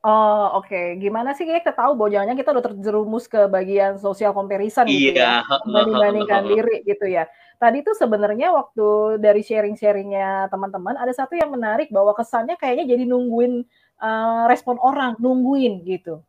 [0.00, 0.96] Oh oke, okay.
[0.96, 5.44] gimana sih kita tahu bahwa jangan kita udah terjerumus ke bagian sosial comparison gitu ya,
[5.44, 5.56] iya.
[5.68, 7.28] membanding-bandingkan diri gitu ya.
[7.60, 13.04] Tadi itu sebenarnya waktu dari sharing-sharingnya teman-teman ada satu yang menarik bahwa kesannya kayaknya jadi
[13.04, 13.68] nungguin
[14.00, 16.24] uh, respon orang, nungguin gitu.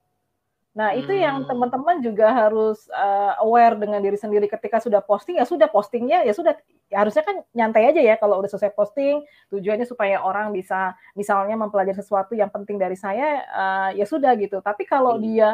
[0.72, 1.52] Nah, itu yang hmm.
[1.52, 6.32] teman-teman juga harus uh, aware dengan diri sendiri ketika sudah posting ya sudah postingnya ya
[6.32, 6.56] sudah
[6.88, 9.20] ya harusnya kan nyantai aja ya kalau udah selesai posting
[9.52, 14.64] tujuannya supaya orang bisa misalnya mempelajari sesuatu yang penting dari saya uh, ya sudah gitu.
[14.64, 15.24] Tapi kalau hmm.
[15.28, 15.50] dia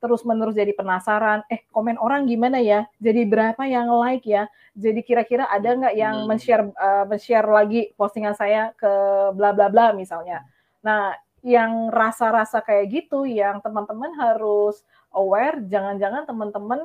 [0.00, 2.86] terus-menerus jadi penasaran, eh komen orang gimana ya?
[3.02, 4.46] Jadi berapa yang like ya?
[4.78, 6.26] Jadi kira-kira ada nggak yang hmm.
[6.30, 8.90] men-share uh, men-share lagi postingan saya ke
[9.34, 10.46] bla bla bla misalnya.
[10.80, 14.84] Nah, yang rasa-rasa kayak gitu yang teman-teman harus
[15.16, 16.80] aware jangan-jangan teman-teman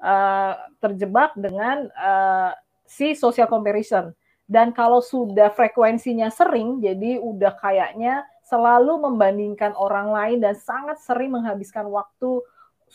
[0.00, 2.52] uh, terjebak dengan uh,
[2.88, 4.16] si social comparison.
[4.48, 11.36] Dan kalau sudah frekuensinya sering jadi udah kayaknya selalu membandingkan orang lain dan sangat sering
[11.36, 12.40] menghabiskan waktu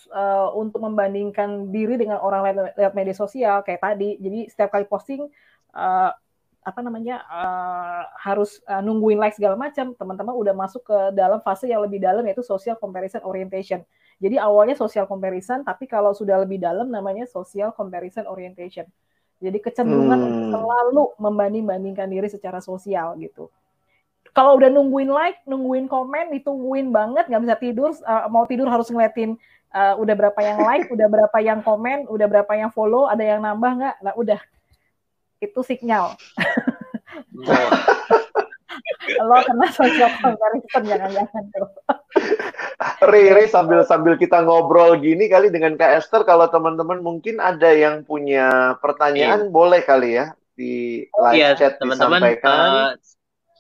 [0.10, 4.18] uh, untuk membandingkan diri dengan orang lain lewat media sosial kayak tadi.
[4.18, 5.30] Jadi setiap kali posting
[5.78, 6.10] uh,
[6.64, 11.68] apa namanya uh, harus uh, nungguin like segala macam teman-teman udah masuk ke dalam fase
[11.68, 13.84] yang lebih dalam yaitu social comparison orientation
[14.18, 18.88] jadi awalnya social comparison tapi kalau sudah lebih dalam namanya social comparison orientation
[19.44, 20.52] jadi kecenderungan hmm.
[20.56, 23.52] selalu membanding-bandingkan diri secara sosial gitu
[24.34, 28.90] kalau udah nungguin like, nungguin komen, ditungguin banget, nggak bisa tidur, uh, mau tidur harus
[28.90, 29.38] ngeliatin
[29.70, 33.46] uh, udah berapa yang like, udah berapa yang komen, udah berapa yang follow, ada yang
[33.46, 33.96] nambah nggak?
[34.02, 34.42] Nah udah,
[35.44, 36.16] itu sinyal.
[39.04, 41.68] Lo kena social comparison jangan-jangan tuh.
[43.04, 48.08] Riri sambil sambil kita ngobrol gini kali dengan Kak Esther kalau teman-teman mungkin ada yang
[48.08, 49.52] punya pertanyaan iya.
[49.52, 52.94] boleh kali ya di live iya, chat teman-teman uh,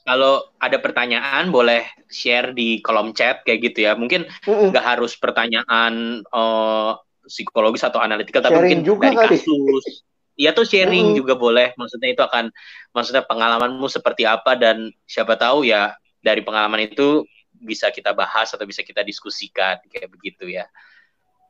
[0.05, 4.83] kalau ada pertanyaan boleh share di kolom chat kayak gitu ya mungkin nggak mm -mm.
[4.85, 6.93] harus pertanyaan uh,
[7.25, 9.37] psikologis atau analitikal tapi mungkin juga dari kali.
[9.41, 11.17] kasus Iya tuh sharing mm.
[11.17, 11.77] juga boleh.
[11.77, 12.49] Maksudnya itu akan
[12.89, 15.93] maksudnya pengalamanmu seperti apa dan siapa tahu ya
[16.23, 20.65] dari pengalaman itu bisa kita bahas atau bisa kita diskusikan kayak begitu ya.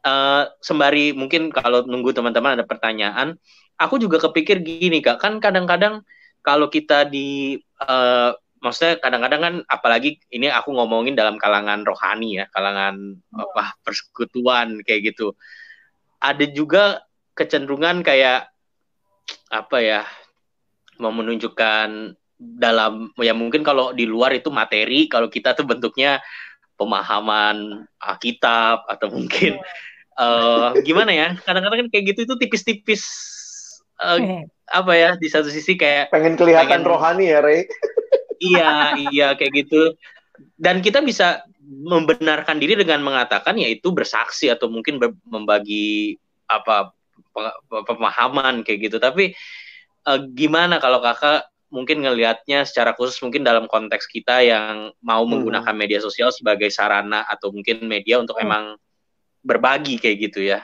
[0.04, 3.40] Uh, sembari mungkin kalau nunggu teman-teman ada pertanyaan,
[3.80, 6.04] aku juga kepikir gini kak, kan kadang-kadang
[6.44, 7.56] kalau kita di
[7.88, 14.84] uh, maksudnya kadang-kadang kan apalagi ini aku ngomongin dalam kalangan rohani ya, kalangan apa persekutuan
[14.84, 15.40] kayak gitu.
[16.20, 17.00] Ada juga
[17.34, 18.53] kecenderungan kayak
[19.50, 20.02] apa ya
[20.98, 26.20] mau menunjukkan dalam ya mungkin kalau di luar itu materi kalau kita tuh bentuknya
[26.76, 29.62] pemahaman Alkitab atau mungkin
[30.20, 33.04] uh, gimana ya kadang-kadang kan kayak gitu itu tipis-tipis
[34.02, 37.70] uh, apa ya di satu sisi kayak pengen kelihatan pengen, rohani ya Rey?
[38.44, 38.72] Iya
[39.12, 39.96] iya kayak gitu.
[40.60, 46.92] Dan kita bisa membenarkan diri dengan mengatakan yaitu bersaksi atau mungkin membagi apa
[47.70, 49.34] pemahaman kayak gitu tapi
[50.08, 55.30] uh, gimana kalau kakak mungkin ngelihatnya secara khusus mungkin dalam konteks kita yang mau hmm.
[55.34, 58.46] menggunakan media sosial sebagai sarana atau mungkin media untuk hmm.
[58.46, 58.64] emang
[59.42, 60.62] berbagi kayak gitu ya.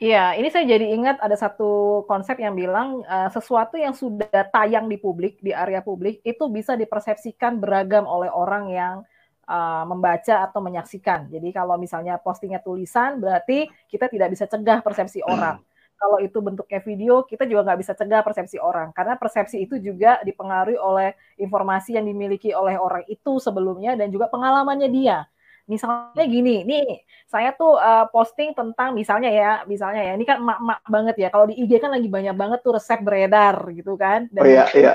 [0.00, 4.88] Iya, ini saya jadi ingat ada satu konsep yang bilang uh, sesuatu yang sudah tayang
[4.88, 8.94] di publik, di area publik, itu bisa dipersepsikan beragam oleh orang yang
[9.50, 11.26] uh, membaca atau menyaksikan.
[11.26, 15.58] Jadi kalau misalnya postingnya tulisan, berarti kita tidak bisa cegah persepsi orang
[16.00, 18.88] kalau itu bentuknya video, kita juga nggak bisa cegah persepsi orang.
[18.96, 24.32] Karena persepsi itu juga dipengaruhi oleh informasi yang dimiliki oleh orang itu sebelumnya dan juga
[24.32, 25.28] pengalamannya dia.
[25.68, 30.80] Misalnya gini, nih saya tuh uh, posting tentang misalnya ya, misalnya ya, ini kan mak-mak
[30.88, 31.28] banget ya.
[31.28, 34.24] Kalau di IG kan lagi banyak banget tuh resep beredar gitu kan.
[34.32, 34.92] Dan oh iya, iya.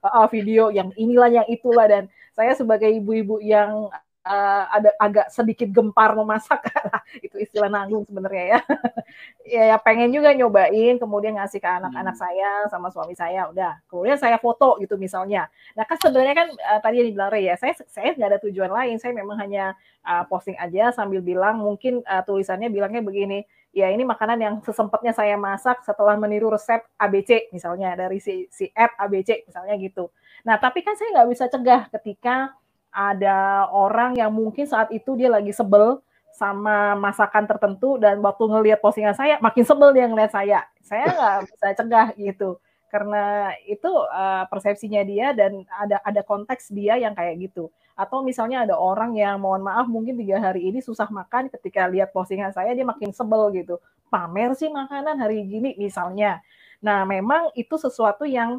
[0.00, 2.08] Uh, video yang inilah yang itulah dan
[2.40, 3.92] saya sebagai ibu-ibu yang
[4.24, 6.72] uh, ada agak sedikit gempar memasak
[7.26, 8.60] itu istilah nanggung sebenarnya ya.
[9.60, 12.22] ya ya pengen juga nyobain kemudian ngasih ke anak-anak hmm.
[12.24, 16.80] saya sama suami saya udah kemudian saya foto gitu misalnya nah kan sebenarnya kan uh,
[16.80, 19.76] tadi yang dibilang Ray ya saya saya nggak ada tujuan lain saya memang hanya
[20.08, 25.14] uh, posting aja sambil bilang mungkin uh, tulisannya bilangnya begini ya ini makanan yang sesempatnya
[25.14, 30.10] saya masak setelah meniru resep ABC misalnya dari si si app ABC misalnya gitu.
[30.42, 32.54] Nah tapi kan saya nggak bisa cegah ketika
[32.90, 36.02] ada orang yang mungkin saat itu dia lagi sebel
[36.34, 40.60] sama masakan tertentu dan waktu ngelihat postingan saya makin sebel dia ngelihat saya.
[40.82, 42.58] Saya nggak bisa cegah gitu
[42.90, 48.64] karena itu uh, persepsinya dia dan ada ada konteks dia yang kayak gitu atau misalnya
[48.64, 52.72] ada orang yang mohon maaf mungkin tiga hari ini susah makan ketika lihat postingan saya
[52.72, 53.76] dia makin sebel gitu
[54.08, 56.40] pamer sih makanan hari gini misalnya
[56.80, 58.56] nah memang itu sesuatu yang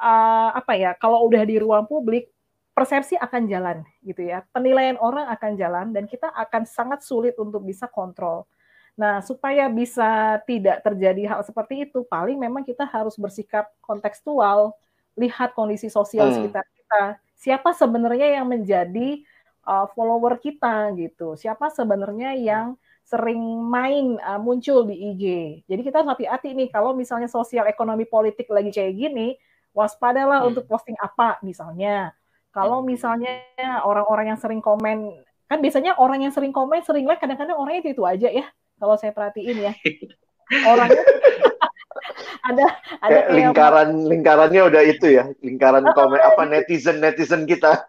[0.00, 2.32] uh, apa ya kalau udah di ruang publik
[2.78, 4.46] persepsi akan jalan gitu ya.
[4.54, 8.46] Penilaian orang akan jalan dan kita akan sangat sulit untuk bisa kontrol.
[8.94, 14.78] Nah, supaya bisa tidak terjadi hal seperti itu, paling memang kita harus bersikap kontekstual,
[15.18, 16.34] lihat kondisi sosial hmm.
[16.38, 17.02] sekitar kita.
[17.38, 19.22] Siapa sebenarnya yang menjadi
[19.62, 21.38] uh, follower kita gitu?
[21.38, 22.74] Siapa sebenarnya yang
[23.06, 25.24] sering main uh, muncul di IG.
[25.64, 29.38] Jadi kita harus hati-hati nih kalau misalnya sosial ekonomi politik lagi kayak gini,
[29.72, 30.48] waspadalah hmm.
[30.52, 32.12] untuk posting apa misalnya
[32.58, 33.38] kalau misalnya
[33.86, 35.14] orang-orang yang sering komen,
[35.46, 38.46] kan biasanya orang yang sering komen, sering like, kadang-kadang orangnya itu, itu aja ya.
[38.82, 39.72] Kalau saya perhatiin ya.
[40.72, 41.04] Orangnya
[42.46, 42.66] ada
[43.02, 47.84] ada kayak lingkaran lingkarannya udah itu ya, lingkaran uh, komen apa netizen netizen kita.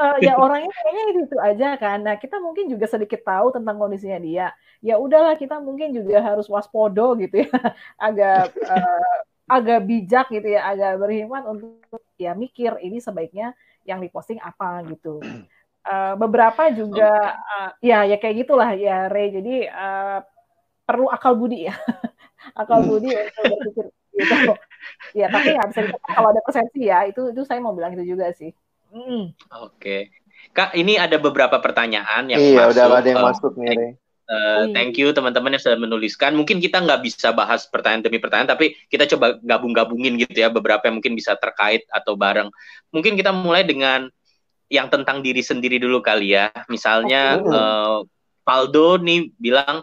[0.00, 1.98] Uh, ya orangnya kayaknya itu, itu aja kan.
[2.04, 4.46] Nah kita mungkin juga sedikit tahu tentang kondisinya dia.
[4.84, 7.50] Ya udahlah kita mungkin juga harus waspodo gitu ya,
[8.06, 9.16] agak uh,
[9.48, 13.52] agak bijak gitu ya, agak berhemat untuk ya mikir ini sebaiknya
[13.84, 15.20] yang diposting apa gitu.
[15.84, 19.32] Uh, beberapa juga uh, ya ya kayak gitulah ya Ray.
[19.32, 20.20] Jadi uh,
[20.84, 21.74] perlu akal budi ya.
[22.60, 22.88] akal hmm.
[22.88, 24.54] budi untuk berpikir gitu.
[25.16, 25.80] Ya, tapi nggak bisa
[26.12, 28.52] kalau ada persepsi ya, itu itu saya mau bilang itu juga sih.
[28.92, 29.32] Mm.
[29.64, 29.80] Oke.
[29.80, 30.00] Okay.
[30.52, 32.76] Kak, ini ada beberapa pertanyaan yang iya, masuk.
[32.76, 33.96] Iya, udah ada yang uh, masuk nih.
[34.24, 36.36] Uh, thank you teman-teman yang sudah menuliskan.
[36.36, 40.84] Mungkin kita nggak bisa bahas pertanyaan demi pertanyaan, tapi kita coba gabung-gabungin gitu ya beberapa
[40.84, 42.52] yang mungkin bisa terkait atau bareng.
[42.92, 44.12] Mungkin kita mulai dengan
[44.68, 46.52] yang tentang diri sendiri dulu kali ya.
[46.68, 47.50] Misalnya okay.
[47.50, 47.98] uh,
[48.44, 49.80] Paldo nih bilang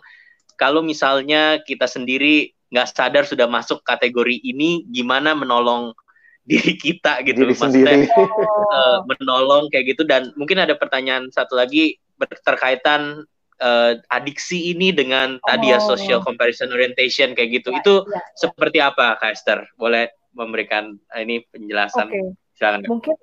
[0.61, 5.97] kalau misalnya kita sendiri nggak sadar sudah masuk kategori ini, gimana menolong
[6.49, 10.05] diri kita gitu, diri maksudnya uh, menolong kayak gitu.
[10.05, 11.97] Dan mungkin ada pertanyaan satu lagi
[12.45, 13.25] berkaitan
[13.57, 15.47] uh, adiksi ini dengan oh.
[15.49, 15.85] tadi ya oh.
[15.97, 17.73] social comparison orientation kayak gitu.
[17.73, 18.21] Ya, itu ya, ya.
[18.37, 19.65] seperti apa, Kak Esther?
[19.81, 22.07] Boleh memberikan ini penjelasan?
[22.09, 22.37] Okay.
[22.53, 22.85] Silakan.
[22.85, 23.15] Mungkin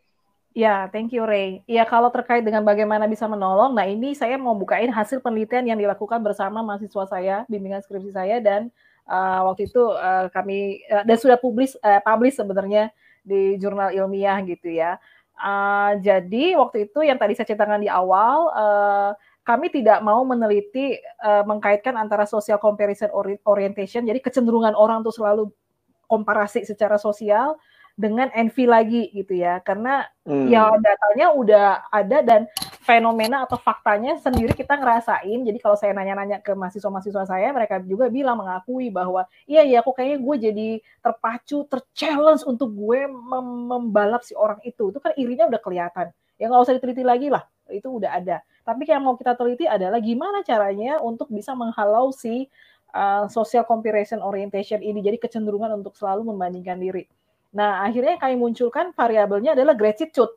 [0.57, 1.61] Ya, thank you Ray.
[1.69, 5.79] Ya, kalau terkait dengan bagaimana bisa menolong, nah ini saya mau bukain hasil penelitian yang
[5.79, 8.73] dilakukan bersama mahasiswa saya, bimbingan skripsi saya, dan
[9.05, 12.89] uh, waktu itu uh, kami uh, dan sudah publis uh, publish sebenarnya
[13.21, 14.97] di jurnal ilmiah gitu ya.
[15.39, 19.11] Uh, jadi waktu itu yang tadi saya ceritakan di awal, uh,
[19.45, 23.13] kami tidak mau meneliti uh, mengkaitkan antara social comparison
[23.45, 25.53] orientation, jadi kecenderungan orang untuk selalu
[26.09, 27.55] komparasi secara sosial
[27.99, 29.59] dengan envy lagi gitu ya.
[29.67, 30.47] Karena hmm.
[30.47, 32.47] ya datanya udah ada dan
[32.87, 35.43] fenomena atau faktanya sendiri kita ngerasain.
[35.43, 39.91] Jadi kalau saya nanya-nanya ke mahasiswa-mahasiswa saya mereka juga bilang mengakui bahwa iya ya aku
[39.99, 40.69] kayaknya gue jadi
[41.03, 44.95] terpacu terchallenge untuk gue mem membalap si orang itu.
[44.95, 46.15] Itu kan irinya udah kelihatan.
[46.39, 48.41] Ya nggak usah diteliti lagi lah itu udah ada.
[48.63, 52.47] Tapi yang mau kita teliti adalah gimana caranya untuk bisa menghalau si
[52.95, 55.03] uh, social comparison orientation ini.
[55.03, 57.05] Jadi kecenderungan untuk selalu membandingkan diri
[57.55, 60.33] Nah, akhirnya yang kami munculkan variabelnya adalah gratitude.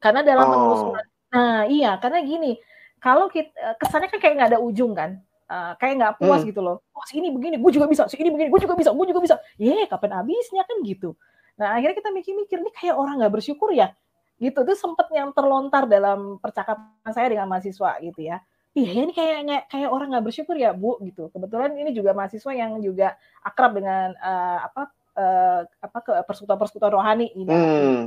[0.00, 0.52] Karena dalam oh.
[0.52, 2.56] penelusuran, nah iya, karena gini,
[3.00, 6.48] kalau kita kesannya kan kayak nggak ada ujung kan, uh, kayak nggak puas hmm.
[6.52, 6.80] gitu loh.
[6.96, 8.08] Oh, si ini begini, gue juga bisa.
[8.08, 8.96] Si ini begini, gue juga bisa.
[8.96, 9.36] Gue juga bisa.
[9.60, 11.16] Ye, kapan habisnya kan gitu.
[11.60, 13.92] Nah, akhirnya kita mikir-mikir ini kayak orang nggak bersyukur ya,
[14.40, 14.64] gitu.
[14.64, 18.40] Itu sempet yang terlontar dalam percakapan saya dengan mahasiswa gitu ya.
[18.72, 21.28] Iya, ini kayak kayak orang nggak bersyukur ya, Bu, gitu.
[21.28, 24.88] Kebetulan ini juga mahasiswa yang juga akrab dengan uh, apa
[25.20, 27.52] uh, apa ke persekutuan-persekutuan rohani ini.
[27.52, 28.04] Hmm.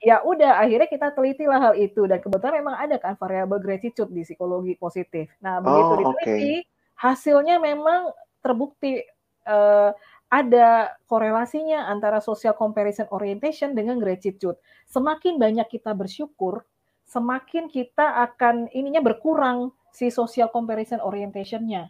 [0.00, 4.12] Ya udah akhirnya kita teliti lah hal itu dan kebetulan memang ada kan variabel gratitude
[4.12, 5.32] di psikologi positif.
[5.40, 6.56] Nah, begitu oh, diteliti okay.
[7.00, 8.12] hasilnya memang
[8.44, 9.00] terbukti
[9.48, 9.96] uh,
[10.28, 14.58] ada korelasinya antara social comparison orientation dengan gratitude.
[14.90, 16.66] Semakin banyak kita bersyukur,
[17.06, 21.88] semakin kita akan ininya berkurang si social comparison orientationnya.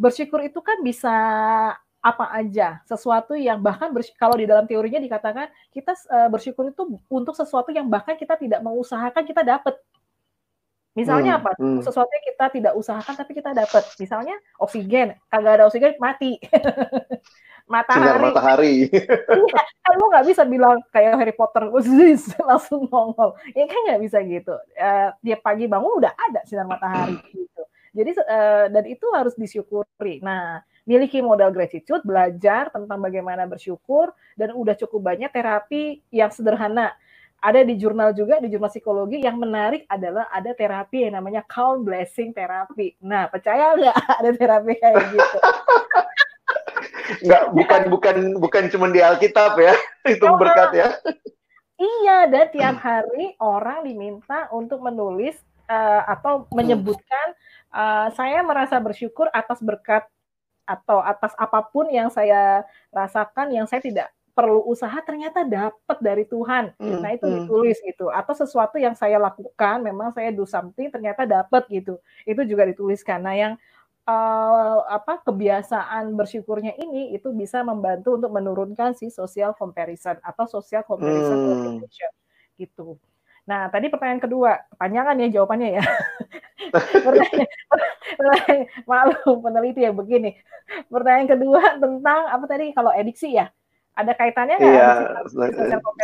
[0.00, 1.14] Bersyukur itu kan bisa
[2.08, 7.36] apa aja sesuatu yang bahkan kalau di dalam teorinya dikatakan kita uh, bersyukur itu untuk
[7.36, 9.76] sesuatu yang bahkan kita tidak mengusahakan kita dapat.
[10.96, 11.50] Misalnya hmm, apa?
[11.54, 11.80] hmm.
[11.86, 13.86] sesuatu yang kita tidak usahakan tapi kita dapat.
[14.02, 15.14] Misalnya oksigen.
[15.30, 16.42] Kagak ada oksigen mati.
[17.70, 18.24] Matahari.
[18.32, 18.74] Matahari.
[19.38, 21.70] Iya, kan lu nggak bisa bilang kayak Harry Potter
[22.50, 23.38] langsung nongol.
[23.54, 24.56] Ya kan nggak bisa gitu.
[24.74, 27.62] Uh, dia pagi bangun udah ada sinar matahari gitu
[27.92, 34.56] jadi uh, dan itu harus disyukuri nah miliki modal gratitude, belajar tentang bagaimana bersyukur, dan
[34.56, 36.96] udah cukup banyak terapi yang sederhana.
[37.38, 41.84] Ada di jurnal juga, di jurnal psikologi, yang menarik adalah ada terapi yang namanya calm
[41.84, 42.96] blessing terapi.
[43.04, 45.38] Nah, percaya nggak ada terapi kayak gitu?
[47.08, 49.72] Nggak, bukan bukan bukan cuma di Alkitab ya,
[50.12, 50.88] itu oh, berkat ya.
[51.80, 55.36] Iya, dan tiap hari orang diminta untuk menulis
[55.72, 57.32] uh, atau menyebutkan
[57.72, 60.04] uh, saya merasa bersyukur atas berkat
[60.68, 64.08] atau atas apa pun yang saya rasakan yang saya tidak
[64.38, 66.70] perlu usaha ternyata dapat dari Tuhan.
[66.78, 67.34] Hmm, nah, itu hmm.
[67.42, 68.06] ditulis gitu.
[68.06, 71.98] Atau sesuatu yang saya lakukan memang saya do something ternyata dapat gitu.
[72.22, 73.18] Itu juga dituliskan.
[73.18, 73.52] Nah, yang
[74.06, 80.86] uh, apa kebiasaan bersyukurnya ini itu bisa membantu untuk menurunkan si social comparison atau social
[80.86, 81.82] comparison hmm.
[82.62, 82.94] gitu.
[83.48, 85.84] Nah, tadi pertanyaan kedua, kepanjangan ya jawabannya ya.
[86.72, 88.58] pertanyaan,
[88.90, 90.36] malu peneliti yang begini.
[90.88, 93.48] Pertanyaan kedua tentang apa tadi kalau ediksi ya?
[93.98, 94.74] Ada kaitannya nggak?
[94.78, 94.90] Iya,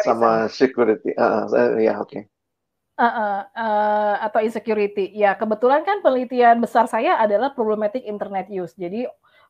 [0.03, 1.15] sama security.
[1.15, 2.11] Uh, uh, ya, oke.
[2.11, 2.23] Okay.
[2.95, 5.15] Uh, uh, uh, atau insecurity.
[5.15, 8.75] Ya, kebetulan kan penelitian besar saya adalah problematic internet use.
[8.75, 9.07] Jadi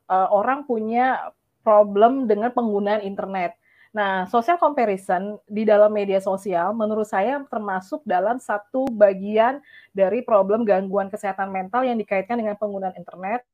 [0.09, 1.33] uh, orang punya
[1.65, 3.57] problem dengan penggunaan internet.
[3.95, 9.63] Nah, social comparison di dalam media sosial menurut saya termasuk dalam satu bagian
[9.95, 13.47] dari problem gangguan kesehatan mental yang dikaitkan dengan penggunaan internet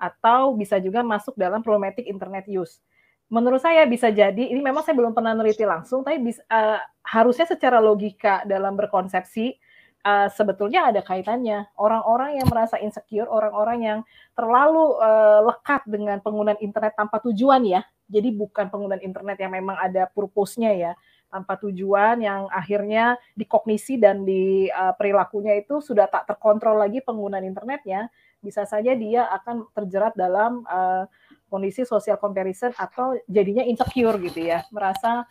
[0.00, 2.80] atau bisa juga masuk dalam problematic internet use.
[3.28, 7.44] Menurut saya bisa jadi ini memang saya belum pernah meneliti langsung tapi bisa, uh, harusnya
[7.44, 9.52] secara logika dalam berkonsepsi
[10.00, 11.68] uh, sebetulnya ada kaitannya.
[11.76, 13.98] Orang-orang yang merasa insecure, orang-orang yang
[14.32, 19.76] terlalu uh, lekat dengan penggunaan internet tanpa tujuan ya, jadi bukan penggunaan internet yang memang
[19.80, 20.92] ada purpose-nya ya,
[21.32, 27.42] tanpa tujuan yang akhirnya dikognisi dan di uh, perilakunya itu sudah tak terkontrol lagi penggunaan
[27.42, 31.08] internetnya, bisa saja dia akan terjerat dalam uh,
[31.48, 35.24] kondisi social comparison atau jadinya insecure gitu ya, merasa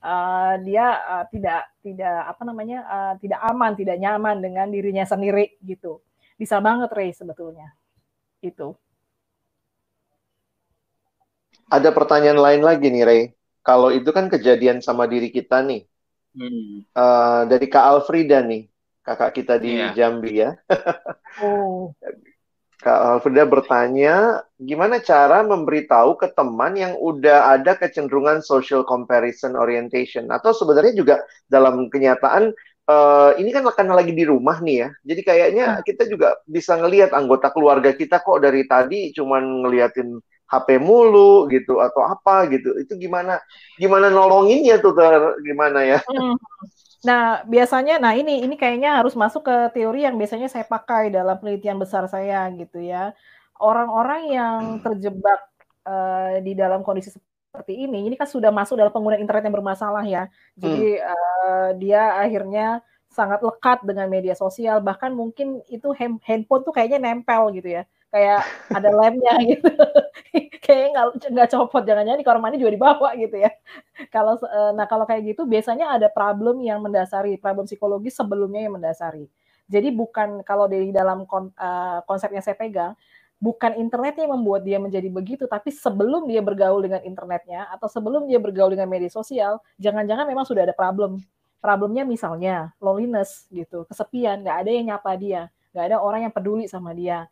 [0.00, 5.60] uh, dia uh, tidak tidak apa namanya uh, tidak aman, tidak nyaman dengan dirinya sendiri
[5.64, 6.00] gitu.
[6.40, 7.76] Bisa banget Ray sebetulnya.
[8.40, 8.80] Itu.
[11.70, 13.22] Ada pertanyaan lain lagi nih Ray.
[13.62, 15.86] Kalau itu kan kejadian sama diri kita nih.
[16.34, 16.86] Hmm.
[16.94, 18.66] Uh, dari Kak Alfrida nih,
[19.06, 19.94] kakak kita di yeah.
[19.94, 20.50] Jambi ya.
[21.46, 21.94] oh.
[22.80, 30.32] Kak Alfreda bertanya, gimana cara memberitahu ke teman yang udah ada kecenderungan social comparison orientation?
[30.32, 32.56] Atau sebenarnya juga dalam kenyataan,
[32.88, 35.82] uh, ini kan karena lagi di rumah nih ya, jadi kayaknya hmm.
[35.84, 40.16] kita juga bisa ngelihat anggota keluarga kita kok dari tadi cuman ngeliatin
[40.50, 42.74] HP mulu gitu atau apa gitu.
[42.82, 43.38] Itu gimana
[43.78, 45.14] gimana nolonginnya tuh ter,
[45.46, 45.98] gimana ya?
[46.10, 46.34] Hmm.
[47.06, 51.38] Nah, biasanya nah ini ini kayaknya harus masuk ke teori yang biasanya saya pakai dalam
[51.38, 53.14] penelitian besar saya gitu ya.
[53.62, 55.40] Orang-orang yang terjebak
[55.86, 60.04] uh, di dalam kondisi seperti ini, ini kan sudah masuk dalam penggunaan internet yang bermasalah
[60.04, 60.26] ya.
[60.58, 61.06] Jadi hmm.
[61.14, 62.66] uh, dia akhirnya
[63.10, 68.42] sangat lekat dengan media sosial, bahkan mungkin itu handphone tuh kayaknya nempel gitu ya kayak
[68.74, 69.70] ada lemnya gitu.
[70.60, 73.50] Kayak nggak nggak copot jangan-jangan di kamar mandi juga dibawa gitu ya.
[74.14, 78.74] Kalau eh, nah kalau kayak gitu biasanya ada problem yang mendasari problem psikologis sebelumnya yang
[78.76, 79.26] mendasari.
[79.70, 82.98] Jadi bukan kalau di dalam kon, uh, konsep yang saya pegang
[83.40, 88.28] bukan internetnya yang membuat dia menjadi begitu, tapi sebelum dia bergaul dengan internetnya atau sebelum
[88.28, 91.16] dia bergaul dengan media sosial, jangan-jangan memang sudah ada problem.
[91.60, 95.42] Problemnya misalnya loneliness gitu, kesepian, nggak ada yang nyapa dia,
[95.72, 97.28] nggak ada orang yang peduli sama dia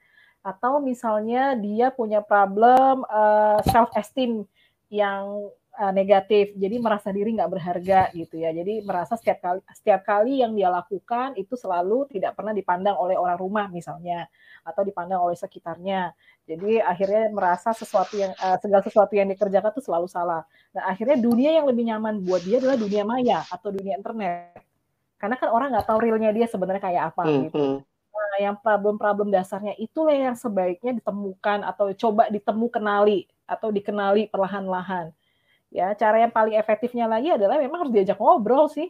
[0.48, 4.48] atau misalnya dia punya problem uh, eh, self esteem
[4.88, 6.56] yang uh, negatif.
[6.56, 8.56] Jadi merasa diri nggak berharga gitu ya.
[8.56, 13.20] Jadi merasa setiap kali setiap kali yang dia lakukan itu selalu tidak pernah dipandang oleh
[13.20, 14.24] orang rumah misalnya.
[14.64, 16.16] Atau dipandang oleh sekitarnya.
[16.48, 20.48] Jadi akhirnya merasa sesuatu yang uh, segala sesuatu yang dikerjakan itu selalu salah.
[20.72, 24.64] Nah akhirnya dunia yang lebih nyaman buat dia adalah dunia maya atau dunia internet.
[25.20, 27.58] Karena kan orang nggak tahu realnya dia sebenarnya kayak apa hmm, gitu.
[27.58, 27.87] hmm
[28.38, 35.10] yang problem-problem dasarnya itulah yang sebaiknya ditemukan atau coba ditemu kenali atau dikenali perlahan-lahan.
[35.68, 38.88] Ya, cara yang paling efektifnya lagi adalah memang harus diajak ngobrol sih.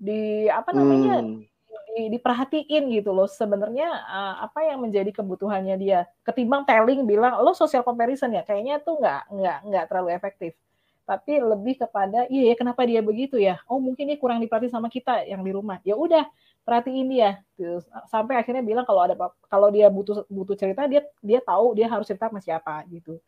[0.00, 1.22] Di apa namanya?
[1.22, 1.46] Hmm.
[1.92, 7.52] Di, diperhatiin gitu loh sebenarnya uh, apa yang menjadi kebutuhannya dia ketimbang telling bilang lo
[7.52, 10.56] social comparison ya kayaknya tuh nggak nggak nggak terlalu efektif
[11.04, 14.88] tapi lebih kepada iya ya kenapa dia begitu ya oh mungkin dia kurang diperhati sama
[14.88, 16.24] kita yang di rumah ya udah
[16.62, 17.82] perhatiin dia gitu.
[18.06, 19.14] sampai akhirnya bilang kalau ada
[19.50, 23.18] kalau dia butuh butuh cerita dia dia tahu dia harus cerita sama siapa gitu.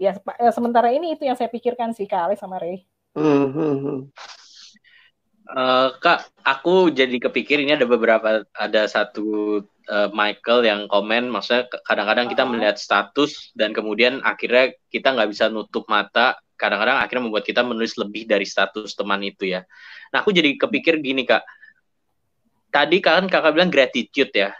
[0.00, 2.88] Ya, ya sementara ini itu yang saya pikirkan sih kak Alex sama Ray
[5.56, 11.66] uh, kak aku jadi kepikir ini ada beberapa ada satu uh, Michael yang komen maksudnya
[11.84, 17.44] kadang-kadang kita melihat status dan kemudian akhirnya kita nggak bisa nutup mata kadang-kadang akhirnya membuat
[17.48, 19.64] kita menulis lebih dari status teman itu ya.
[20.12, 21.40] Nah aku jadi kepikir gini kak
[22.70, 24.50] tadi kan kakak bilang gratitude ya.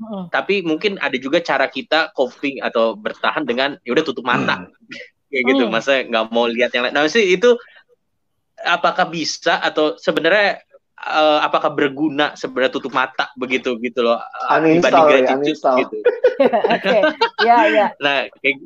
[0.00, 0.26] Hmm.
[0.32, 4.66] Tapi mungkin ada juga cara kita coping atau bertahan dengan ya udah tutup mata.
[4.66, 4.72] Hmm.
[5.30, 5.72] Kayak gitu, hmm.
[5.72, 6.94] masa nggak mau lihat yang lain.
[6.98, 7.54] Nah, sih itu
[8.58, 10.58] apakah bisa atau sebenarnya
[11.00, 14.20] uh, apakah berguna sebenarnya tutup mata begitu gitu loh
[14.52, 15.96] uninstall, dibanding ya, gratitude ya, gitu.
[16.76, 16.98] Oke.
[17.46, 17.86] Ya, ya.
[18.02, 18.56] Nah, kayak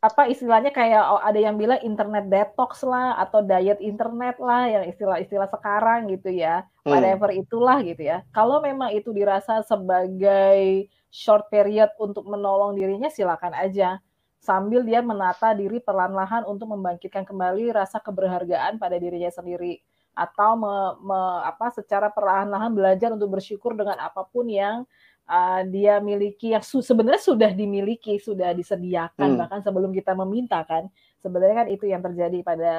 [0.00, 4.84] apa istilahnya kayak oh, ada yang bilang internet detox lah atau diet internet lah yang
[4.88, 6.64] istilah-istilah sekarang gitu ya.
[6.86, 6.94] Hmm.
[6.94, 8.22] whatever itulah gitu ya.
[8.30, 13.98] Kalau memang itu dirasa sebagai short period untuk menolong dirinya silakan aja.
[14.38, 19.82] Sambil dia menata diri perlahan-lahan untuk membangkitkan kembali rasa keberhargaan pada dirinya sendiri.
[20.14, 24.86] Atau me, me, apa secara perlahan-lahan belajar untuk bersyukur dengan apa pun yang
[25.26, 29.38] uh, dia miliki yang su sebenarnya sudah dimiliki, sudah disediakan hmm.
[29.38, 30.88] bahkan sebelum kita meminta kan.
[31.20, 32.74] Sebenarnya kan itu yang terjadi pada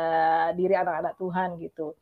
[0.56, 1.94] diri anak-anak Tuhan gitu.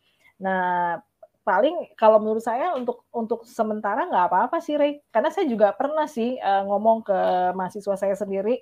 [0.41, 1.01] Nah,
[1.41, 5.01] paling kalau menurut saya untuk untuk sementara nggak apa-apa sih Ray.
[5.09, 7.19] Karena saya juga pernah sih uh, ngomong ke
[7.57, 8.61] mahasiswa saya sendiri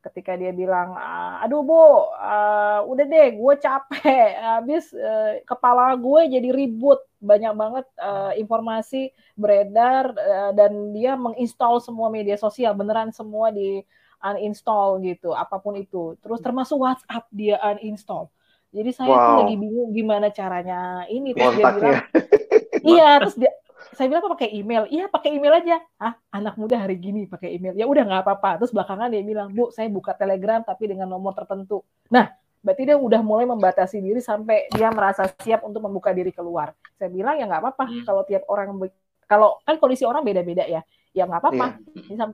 [0.00, 0.96] ketika dia bilang
[1.44, 7.86] aduh bu uh, udah deh gue capek habis uh, kepala gue jadi ribut banyak banget
[8.00, 13.84] uh, informasi beredar uh, dan dia menginstal semua media sosial beneran semua di
[14.20, 16.16] uninstall gitu apa pun itu.
[16.20, 18.32] Terus termasuk WhatsApp dia uninstall.
[18.70, 19.18] Jadi saya wow.
[19.18, 21.98] tuh lagi bingung gimana caranya ini terus dia bilang
[22.94, 23.50] iya terus dia
[23.96, 24.86] saya bilang apa pakai email?
[24.86, 25.76] Iya pakai email aja.
[25.98, 27.74] Ah anak muda hari gini pakai email.
[27.74, 28.62] Ya udah nggak apa-apa.
[28.62, 31.82] Terus belakangan dia bilang bu saya buka telegram tapi dengan nomor tertentu.
[32.08, 32.30] Nah
[32.60, 37.08] berarti dia udah mulai membatasi diri sampai dia merasa siap untuk membuka diri keluar saya
[37.08, 38.04] bilang ya nggak apa-apa hmm.
[38.04, 38.76] kalau tiap orang
[39.24, 40.84] kalau kan kondisi orang beda-beda ya
[41.16, 42.30] ya nggak apa-apa yeah.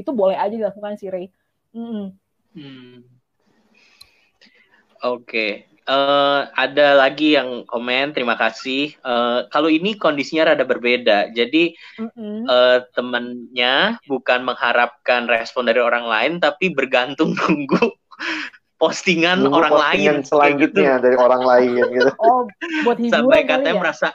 [0.00, 1.28] itu boleh aja dilakukan si Ray
[1.76, 2.08] hmm.
[2.56, 2.96] hmm.
[5.04, 5.68] oke okay.
[5.84, 8.96] uh, ada lagi yang komen terima kasih.
[9.06, 11.30] Uh, kalau ini kondisinya rada berbeda.
[11.30, 12.38] Jadi mm -hmm.
[12.50, 17.94] uh, temennya bukan mengharapkan respon dari orang lain, tapi bergantung tunggu
[18.76, 21.04] postingan Nunggu orang postingan lain selanjutnya gitu.
[21.04, 22.10] dari orang lain gitu.
[22.24, 22.44] Oh,
[22.84, 23.80] buat hiburan Sampai katanya ya?
[23.80, 24.08] merasa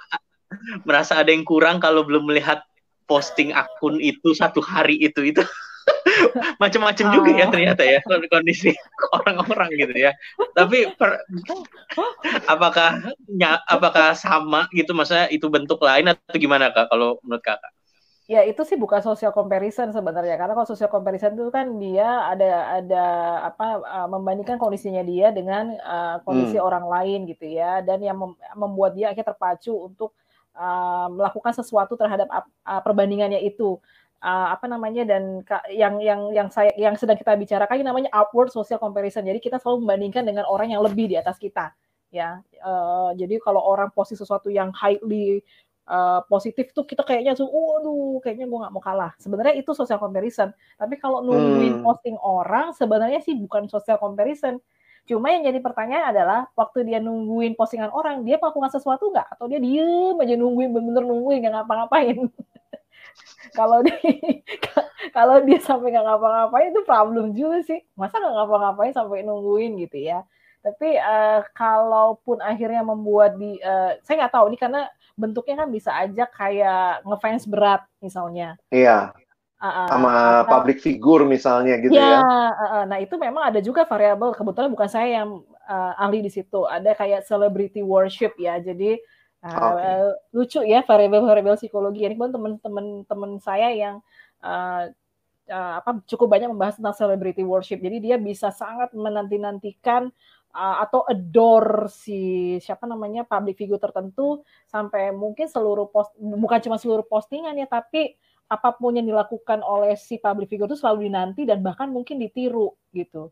[0.84, 2.62] merasa ada yang kurang kalau belum melihat
[3.10, 5.44] posting akun itu satu hari itu itu
[6.62, 7.14] macam-macam oh.
[7.18, 7.52] juga ya oh.
[7.52, 8.00] ternyata ya
[8.30, 8.72] kondisi
[9.12, 10.12] orang-orang gitu ya.
[10.54, 11.26] Tapi per,
[12.46, 13.02] apakah
[13.68, 17.74] apakah sama gitu maksudnya itu bentuk lain atau gimana Kak kalau menurut Kakak?
[18.32, 20.40] Ya itu sih bukan social comparison sebenarnya.
[20.40, 23.06] Karena kalau social comparison itu kan dia ada ada
[23.52, 26.64] apa uh, membandingkan kondisinya dia dengan uh, kondisi hmm.
[26.64, 27.84] orang lain gitu ya.
[27.84, 30.16] Dan yang mem membuat dia akhirnya terpacu untuk
[30.56, 33.76] uh, melakukan sesuatu terhadap uh, perbandingannya itu.
[34.22, 35.42] Uh, apa namanya dan
[35.74, 39.28] yang yang yang saya yang sedang kita bicarakan ini namanya upward social comparison.
[39.28, 41.74] Jadi kita selalu membandingkan dengan orang yang lebih di atas kita
[42.14, 42.44] ya.
[42.62, 45.42] Uh, jadi kalau orang posisi sesuatu yang highly
[45.88, 49.12] uh, positif tuh kita kayaknya tuh, waduh, kayaknya gue nggak mau kalah.
[49.18, 50.54] Sebenarnya itu social comparison.
[50.78, 51.86] Tapi kalau nungguin hmm.
[51.86, 54.62] posting orang, sebenarnya sih bukan social comparison.
[55.10, 59.38] Cuma yang jadi pertanyaan adalah waktu dia nungguin postingan orang, dia melakukan sesuatu nggak?
[59.38, 62.18] Atau dia diem aja nungguin, bener-bener nungguin nggak ngapa-ngapain?
[63.58, 63.98] kalau dia
[65.18, 67.82] kalau dia sampai nggak ngapa-ngapain itu problem juga sih.
[67.98, 70.22] Masa nggak ngapa-ngapain sampai nungguin gitu ya?
[70.62, 74.82] Tapi uh, kalaupun akhirnya membuat di, uh, saya nggak tahu ini karena
[75.18, 78.56] bentuknya kan bisa aja kayak ngefans berat misalnya.
[78.70, 79.14] Iya.
[79.62, 80.10] Uh, sama
[80.42, 82.18] atau, public figure misalnya gitu ya.
[82.18, 82.22] ya.
[82.58, 84.34] Uh, nah itu memang ada juga variabel.
[84.34, 86.66] Kebetulan bukan saya yang uh, ahli di situ.
[86.66, 88.58] Ada kayak celebrity worship ya.
[88.58, 88.98] Jadi
[89.46, 89.98] uh, okay.
[90.34, 92.06] lucu ya variabel-variabel psikologi.
[92.06, 94.02] Ini pun teman-teman teman saya yang
[94.42, 94.90] uh,
[95.52, 97.78] uh, apa cukup banyak membahas tentang celebrity worship.
[97.82, 100.10] Jadi dia bisa sangat menanti-nantikan
[100.52, 106.78] uh, atau adore si siapa namanya public figure tertentu sampai mungkin seluruh post bukan cuma
[106.78, 108.16] seluruh postingan ya tapi
[108.52, 112.76] apa pun yang dilakukan oleh si public figure itu selalu dinanti dan bahkan mungkin ditiru
[112.92, 113.32] gitu.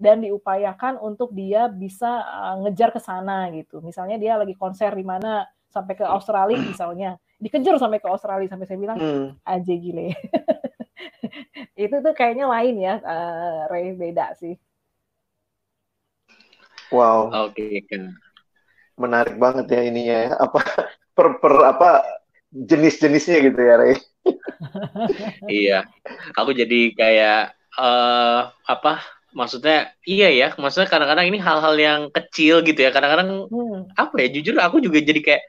[0.00, 3.84] Dan diupayakan untuk dia bisa uh, ngejar ke sana gitu.
[3.84, 7.20] Misalnya dia lagi konser di mana sampai ke Australia misalnya.
[7.36, 9.44] Dikejar sampai ke Australia sampai saya bilang hmm.
[9.44, 10.16] aja gile.
[11.84, 14.56] Itu tuh kayaknya lain ya uh, Ray beda sih
[16.90, 17.50] Wow.
[17.50, 18.10] Oke, okay.
[18.96, 20.30] Menarik banget ya ininya ya.
[20.38, 20.60] Apa
[21.16, 21.90] per, per apa
[22.54, 23.94] jenis-jenisnya gitu ya, Ray.
[25.50, 25.78] iya.
[26.38, 29.02] Aku jadi kayak uh, apa?
[29.36, 32.90] Maksudnya iya ya, maksudnya kadang-kadang ini hal-hal yang kecil gitu ya.
[32.94, 33.92] Kadang-kadang hmm.
[33.92, 34.28] apa ya?
[34.32, 35.42] Jujur aku juga jadi kayak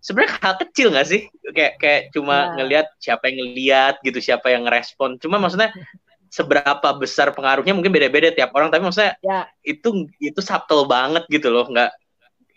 [0.00, 1.22] sebenarnya hal kecil nggak sih?
[1.52, 2.62] Kayak kayak cuma nah.
[2.62, 5.20] ngelihat siapa yang ngelihat gitu, siapa yang ngerespon.
[5.20, 5.68] Cuma maksudnya
[6.28, 9.46] seberapa besar pengaruhnya mungkin beda-beda tiap orang tapi maksudnya ya.
[9.62, 11.90] itu itu subtle banget gitu loh nggak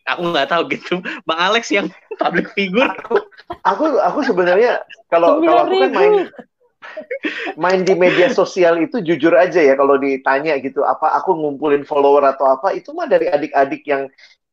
[0.09, 0.93] aku nggak tahu gitu.
[1.23, 1.87] Bang Alex yang
[2.21, 2.89] public figure.
[2.89, 3.21] Aku
[3.61, 4.81] aku, aku sebenarnya
[5.13, 6.13] kalau kalau aku kan main
[7.59, 12.23] main di media sosial itu jujur aja ya kalau ditanya gitu apa aku ngumpulin follower
[12.25, 14.07] atau apa itu mah dari adik-adik yang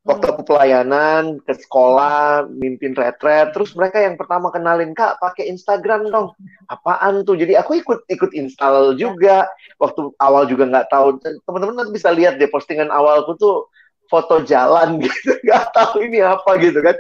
[0.07, 6.07] waktu aku pelayanan ke sekolah mimpin retret terus mereka yang pertama kenalin kak pakai Instagram
[6.15, 6.31] dong.
[6.71, 7.35] Apaan tuh?
[7.35, 9.51] Jadi aku ikut ikut install juga.
[9.83, 11.19] Waktu awal juga nggak tahu.
[11.43, 13.67] Teman-teman nanti bisa lihat deh postingan awalku tuh
[14.07, 15.35] foto jalan gitu.
[15.43, 16.95] Nggak tahu ini apa gitu kan.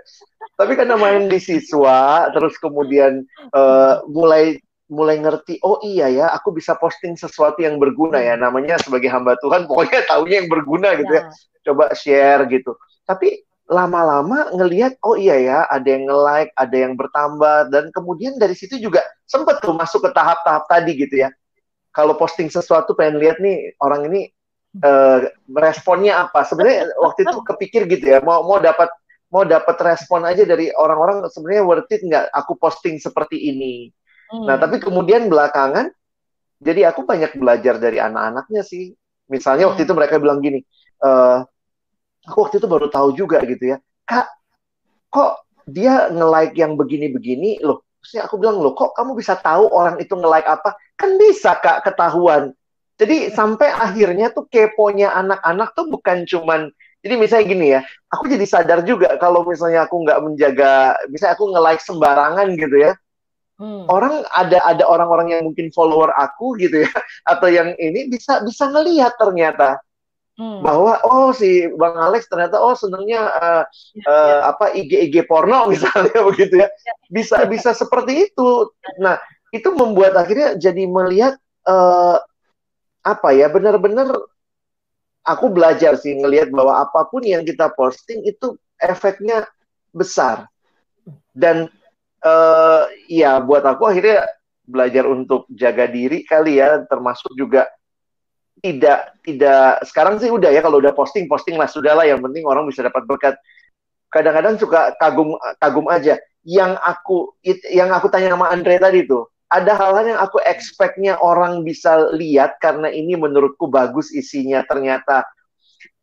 [0.58, 3.22] Tapi karena main di siswa terus kemudian
[3.54, 8.34] uh, mulai mulai ngerti oh iya ya aku bisa posting sesuatu yang berguna ya.
[8.34, 11.30] Namanya sebagai hamba Tuhan pokoknya tahunya yang berguna gitu ya, ya.
[11.70, 12.74] coba share gitu
[13.06, 18.54] tapi lama-lama ngelihat oh iya ya ada yang nge-like, ada yang bertambah dan kemudian dari
[18.54, 21.30] situ juga sempat tuh masuk ke tahap-tahap tadi gitu ya.
[21.90, 24.30] Kalau posting sesuatu pengen lihat nih orang ini
[24.84, 26.46] uh, responnya apa.
[26.46, 28.86] Sebenarnya waktu itu kepikir gitu ya, mau mau dapat
[29.32, 33.90] mau dapat respon aja dari orang-orang sebenarnya worth it nggak aku posting seperti ini.
[34.30, 34.46] Hmm.
[34.46, 35.90] Nah, tapi kemudian belakangan
[36.62, 38.94] jadi aku banyak belajar dari anak-anaknya sih.
[39.26, 39.88] Misalnya waktu hmm.
[39.90, 40.62] itu mereka bilang gini,
[41.02, 41.42] uh,
[42.26, 43.76] aku waktu itu baru tahu juga gitu ya.
[44.04, 44.26] Kak
[45.08, 47.62] kok dia nge-like yang begini-begini?
[47.62, 50.78] Loh Terus aku bilang loh kok kamu bisa tahu orang itu nge-like apa?
[50.94, 52.54] Kan bisa kak ketahuan.
[52.96, 56.70] Jadi sampai akhirnya tuh keponya anak-anak tuh bukan cuman
[57.04, 61.44] jadi misalnya gini ya aku jadi sadar juga kalau misalnya aku nggak menjaga misalnya aku
[61.50, 62.92] nge-like sembarangan gitu ya.
[63.58, 63.84] Hmm.
[63.90, 66.92] Orang ada ada orang-orang yang mungkin follower aku gitu ya
[67.32, 69.82] atau yang ini bisa bisa ngelihat ternyata
[70.36, 70.60] hmm.
[70.62, 73.64] bahwa oh si Bang Alex ternyata oh senangnya uh,
[73.96, 74.36] ya, uh, ya.
[74.52, 76.68] apa IG IG porno misalnya begitu ya.
[76.68, 76.94] ya.
[77.08, 78.70] Bisa bisa seperti itu.
[79.00, 79.18] Nah,
[79.52, 81.34] itu membuat akhirnya jadi melihat
[81.66, 82.20] uh,
[83.06, 84.10] apa ya benar-benar
[85.26, 89.46] aku belajar sih ngelihat bahwa apa pun yang kita posting itu efeknya
[89.90, 90.46] besar
[91.32, 91.70] dan
[92.22, 94.26] uh, ya buat aku akhirnya
[94.66, 97.70] belajar untuk jaga diri kali ya termasuk juga
[98.64, 102.42] tidak tidak sekarang sih udah ya kalau udah posting posting lah sudah lah yang penting
[102.48, 103.34] orang bisa dapat berkat
[104.08, 107.36] kadang-kadang suka kagum kagum aja yang aku
[107.68, 112.58] yang aku tanya sama Andre tadi tuh ada hal-hal yang aku expectnya orang bisa lihat
[112.58, 115.22] karena ini menurutku bagus isinya ternyata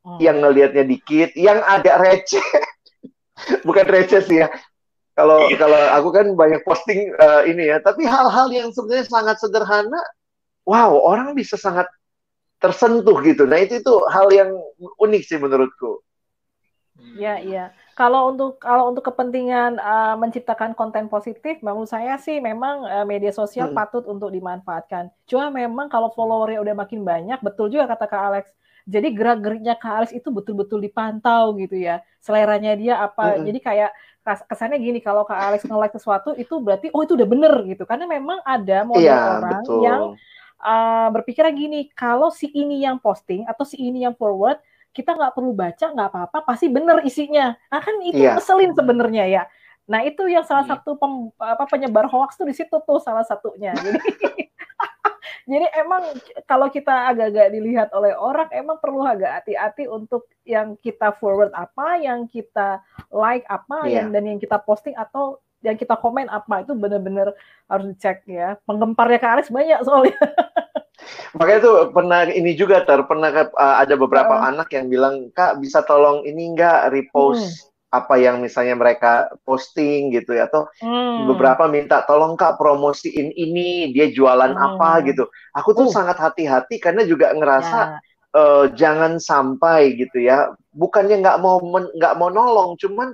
[0.06, 0.20] hmm.
[0.22, 2.44] yang ngelihatnya dikit yang agak receh
[3.68, 4.48] bukan receh sih ya
[5.14, 5.58] kalau iya.
[5.60, 10.00] kalau aku kan banyak posting uh, ini ya tapi hal-hal yang sebenarnya sangat sederhana
[10.64, 11.86] wow orang bisa sangat
[12.64, 16.00] tersentuh gitu nah itu itu hal yang unik sih menurutku
[17.14, 17.66] Iya, iya.
[17.94, 23.30] Kalau untuk kalau untuk kepentingan uh, menciptakan konten positif, menurut saya sih memang uh, media
[23.30, 23.78] sosial hmm.
[23.78, 25.14] patut untuk dimanfaatkan.
[25.30, 28.46] Cuma memang kalau followernya udah makin banyak, betul juga kata Kak Alex.
[28.90, 32.02] Jadi gerak-geriknya Kak Alex itu betul-betul dipantau gitu ya.
[32.18, 33.38] Seleranya dia apa.
[33.38, 33.46] Hmm.
[33.46, 33.92] Jadi kayak
[34.50, 37.86] kesannya gini, kalau Kak Alex nge-like sesuatu itu berarti oh itu udah bener gitu.
[37.86, 39.82] Karena memang ada model ya, orang betul.
[39.86, 40.02] yang
[40.64, 45.34] uh, berpikirnya gini, kalau si ini yang posting atau si ini yang forward kita nggak
[45.34, 48.38] perlu baca nggak apa-apa pasti benar isinya nah kan itu yeah.
[48.38, 49.44] ngeselin sebenarnya ya
[49.90, 50.80] nah itu yang salah yeah.
[50.80, 54.00] satu pem, apa penyebar hoax tuh di situ tuh salah satunya jadi
[55.52, 56.08] jadi emang
[56.48, 62.00] kalau kita agak-agak dilihat oleh orang emang perlu agak hati-hati untuk yang kita forward apa
[62.00, 62.80] yang kita
[63.12, 64.06] like apa yeah.
[64.06, 67.32] yang dan yang kita posting atau yang kita komen apa itu benar-benar
[67.72, 70.20] harus dicek ya penggemparnya ke Aris banyak soalnya
[71.38, 74.50] Makanya tuh pernah ini juga ter pernah uh, ada beberapa uh.
[74.54, 77.98] anak yang bilang kak bisa tolong ini enggak repost hmm.
[77.98, 81.30] apa yang misalnya mereka posting gitu ya atau hmm.
[81.30, 84.66] beberapa minta tolong kak promosiin ini dia jualan hmm.
[84.78, 85.28] apa gitu.
[85.58, 85.94] Aku tuh uh.
[85.94, 87.98] sangat hati-hati karena juga ngerasa ya.
[88.38, 90.54] uh, jangan sampai gitu ya.
[90.74, 91.62] Bukannya nggak mau
[91.98, 93.14] nggak mau nolong, cuman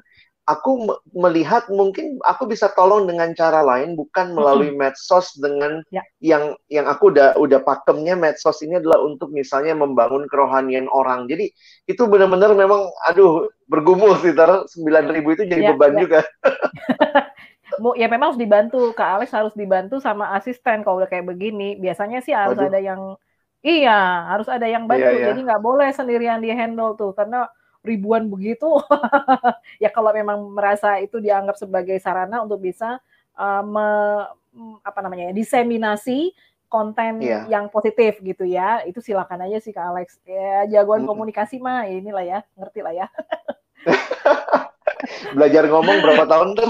[0.50, 6.02] aku melihat mungkin aku bisa tolong dengan cara lain bukan melalui medsos dengan ya.
[6.18, 11.30] yang yang aku udah udah pakemnya medsos ini adalah untuk misalnya membangun kerohanian orang.
[11.30, 11.54] Jadi
[11.86, 16.00] itu benar-benar memang aduh bergumul sih sembilan ribu itu jadi ya, beban ya.
[16.02, 16.20] juga.
[18.02, 21.78] ya memang harus dibantu Kak Alex harus dibantu sama asisten kalau udah kayak begini.
[21.78, 22.74] Biasanya sih harus Aduh.
[22.74, 23.14] ada yang
[23.62, 25.06] iya, harus ada yang bantu.
[25.06, 25.26] Iya, iya.
[25.30, 27.45] Jadi nggak boleh sendirian di handle tuh karena
[27.90, 28.70] ribuan begitu
[29.84, 33.02] ya kalau memang merasa itu dianggap sebagai sarana untuk bisa
[33.34, 33.88] uh, me,
[34.86, 36.38] apa namanya diseminasi
[36.70, 37.50] konten yeah.
[37.50, 41.10] yang positif gitu ya itu silakan aja sih kak Alex ya jagoan hmm.
[41.10, 43.08] komunikasi mah inilah ya ngerti lah ya
[45.32, 46.70] belajar ngomong berapa tahun tuh?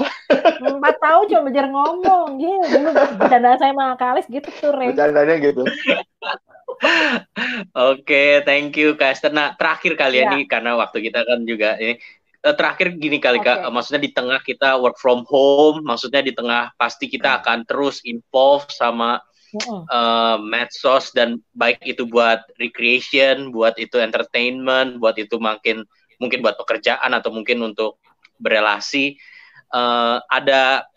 [0.62, 5.64] Empat tahun cuma belajar ngomong, ya dulu bercanda saya sama Alex gitu tuh, Bercandanya gitu.
[7.76, 9.34] Oke, okay, thank you Kak Esther.
[9.34, 10.32] Nah, terakhir kali ya.
[10.32, 12.00] ini karena waktu kita kan juga ini
[12.40, 13.66] eh, terakhir gini kali okay.
[13.66, 17.40] Kak, maksudnya di tengah kita work from home, maksudnya di tengah pasti kita hmm.
[17.44, 19.20] akan terus involve sama
[19.90, 25.84] uh, medsos dan baik itu buat recreation, buat itu entertainment, buat itu makin
[26.20, 27.98] mungkin buat pekerjaan atau mungkin untuk
[28.40, 29.20] berelasi
[29.76, 30.88] uh, ada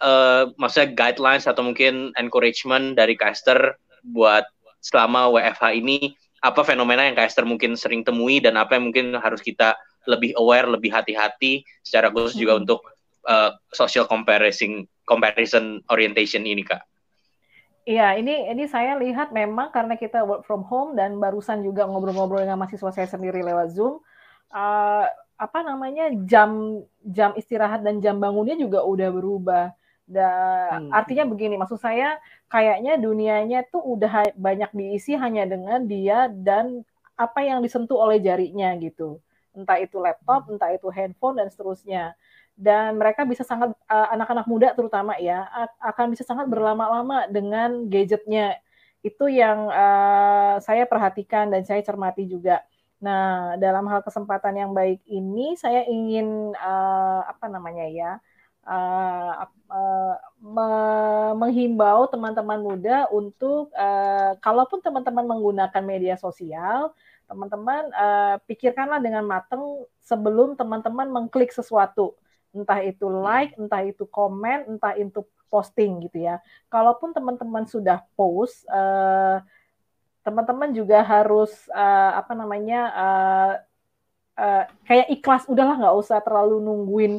[0.00, 4.44] uh, maksudnya guidelines atau mungkin encouragement dari caster buat
[4.80, 9.44] selama WFH ini apa fenomena yang Kak mungkin sering temui dan apa yang mungkin harus
[9.44, 9.76] kita
[10.08, 12.62] lebih aware, lebih hati-hati secara khusus juga hmm.
[12.64, 12.80] untuk
[13.28, 16.80] uh, social comparison comparison orientation ini Kak.
[17.84, 22.44] Iya, ini ini saya lihat memang karena kita work from home dan barusan juga ngobrol-ngobrol
[22.44, 24.00] dengan mahasiswa saya sendiri lewat Zoom,
[24.52, 25.04] uh,
[25.40, 29.66] apa namanya jam jam istirahat dan jam bangunnya juga udah berubah.
[30.04, 30.92] Dan hmm.
[30.92, 32.20] artinya begini, maksud saya
[32.52, 36.84] kayaknya dunianya tuh udah banyak diisi hanya dengan dia dan
[37.16, 39.22] apa yang disentuh oleh jarinya gitu.
[39.56, 40.60] Entah itu laptop, hmm.
[40.60, 42.12] entah itu handphone dan seterusnya.
[42.52, 45.48] Dan mereka bisa sangat uh, anak-anak muda terutama ya
[45.80, 48.60] akan bisa sangat berlama-lama dengan gadgetnya.
[49.00, 52.60] Itu yang uh, saya perhatikan dan saya cermati juga.
[53.00, 58.12] Nah, dalam hal kesempatan yang baik ini saya ingin uh, apa namanya ya?
[58.66, 60.68] uh, uh, me
[61.36, 66.92] menghimbau teman-teman muda untuk uh, kalaupun teman-teman menggunakan media sosial,
[67.30, 72.18] teman-teman uh, pikirkanlah dengan matang sebelum teman-teman mengklik sesuatu,
[72.52, 76.38] entah itu like, entah itu komen, entah itu posting gitu ya.
[76.70, 79.42] Kalaupun teman-teman sudah post, uh,
[80.20, 83.52] teman-teman juga harus uh, apa namanya uh,
[84.36, 87.12] uh, kayak ikhlas, udahlah nggak usah terlalu nungguin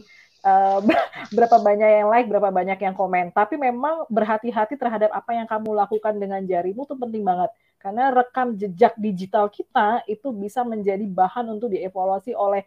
[0.45, 0.79] uh,
[1.35, 3.33] berapa banyak yang like, berapa banyak yang komen.
[3.33, 7.49] Tapi memang berhati-hati terhadap apa yang kamu lakukan dengan jarimu itu penting banget.
[7.81, 12.61] Karena rekam jejak digital kita itu bisa menjadi bahan untuk dievaluasi oleh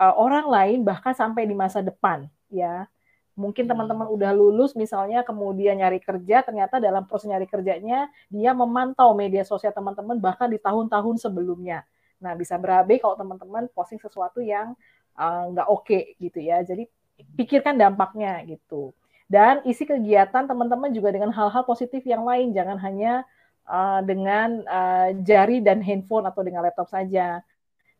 [0.00, 2.88] uh, orang lain bahkan sampai di masa depan, ya.
[3.36, 3.72] Mungkin hmm.
[3.76, 9.44] teman-teman udah lulus misalnya kemudian nyari kerja, ternyata dalam proses nyari kerjanya dia memantau media
[9.44, 11.84] sosial teman-teman bahkan di tahun-tahun sebelumnya.
[12.16, 14.72] Nah, bisa berabe kalau teman-teman posting sesuatu yang
[15.52, 16.64] nggak uh, oke okay, gitu ya.
[16.64, 16.88] Jadi
[17.36, 18.96] pikirkan dampaknya gitu.
[19.26, 23.26] Dan isi kegiatan teman-teman juga dengan hal-hal positif yang lain, jangan hanya
[23.66, 27.42] uh, dengan uh, jari dan handphone atau dengan laptop saja.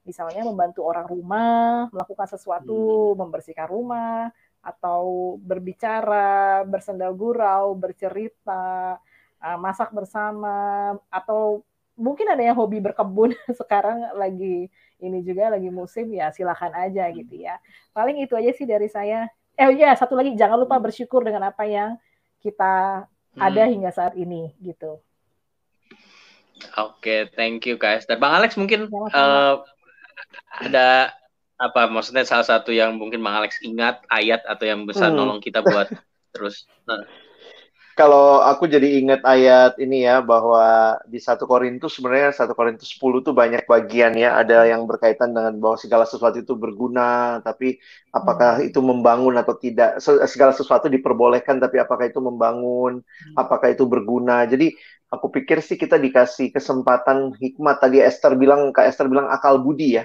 [0.07, 3.19] Misalnya membantu orang rumah, melakukan sesuatu, hmm.
[3.19, 4.31] membersihkan rumah,
[4.67, 8.99] atau berbicara, bersendal gurau, bercerita,
[9.39, 11.63] uh, masak bersama, atau
[11.95, 14.67] mungkin ada yang hobi berkebun sekarang lagi
[14.99, 17.63] ini juga lagi musim ya silakan aja gitu ya.
[17.95, 19.31] Paling itu aja sih dari saya.
[19.57, 21.97] Eh ya satu lagi jangan lupa bersyukur dengan apa yang
[22.43, 23.07] kita
[23.37, 23.41] hmm.
[23.41, 25.01] ada hingga saat ini gitu.
[26.81, 28.09] Oke, okay, thank you guys.
[28.09, 29.61] Dan Bang Alex mungkin uh,
[30.65, 31.13] ada
[31.57, 35.17] apa maksudnya salah satu yang mungkin Bang Alex ingat ayat atau yang besar hmm.
[35.17, 35.89] nolong kita buat
[36.37, 36.69] terus.
[36.85, 37.05] Nah
[37.97, 43.25] kalau aku jadi ingat ayat ini ya bahwa di satu Korintus sebenarnya satu Korintus 10
[43.25, 47.81] tuh banyak bagian ya ada yang berkaitan dengan bahwa segala sesuatu itu berguna tapi
[48.13, 48.69] apakah hmm.
[48.69, 49.97] itu membangun atau tidak
[50.29, 53.33] segala sesuatu diperbolehkan tapi apakah itu membangun hmm.
[53.41, 54.77] apakah itu berguna jadi
[55.09, 59.97] aku pikir sih kita dikasih kesempatan hikmat tadi Esther bilang Kak Esther bilang akal budi
[59.97, 60.05] ya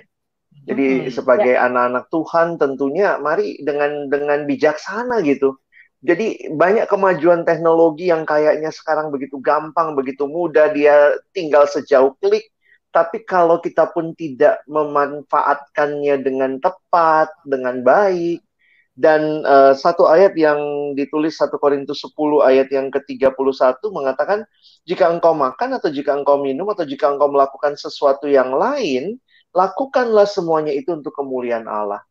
[0.61, 1.11] jadi hmm.
[1.13, 1.65] sebagai ya.
[1.67, 5.57] anak-anak Tuhan tentunya mari dengan dengan bijaksana gitu
[6.01, 12.49] jadi banyak kemajuan teknologi yang kayaknya sekarang begitu gampang, begitu mudah, dia tinggal sejauh klik.
[12.89, 18.41] Tapi kalau kita pun tidak memanfaatkannya dengan tepat, dengan baik,
[18.97, 22.17] dan uh, satu ayat yang ditulis 1 Korintus 10
[22.49, 24.43] ayat yang ke-31 mengatakan,
[24.83, 29.21] jika engkau makan atau jika engkau minum atau jika engkau melakukan sesuatu yang lain,
[29.51, 32.01] lakukanlah semuanya itu untuk kemuliaan Allah.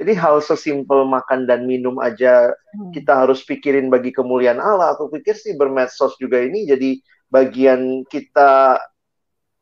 [0.00, 2.96] Jadi hal sesimpel makan dan minum aja hmm.
[2.96, 4.96] kita harus pikirin bagi kemuliaan Allah.
[4.96, 6.96] Aku pikir sih bermedsos juga ini jadi
[7.28, 8.80] bagian kita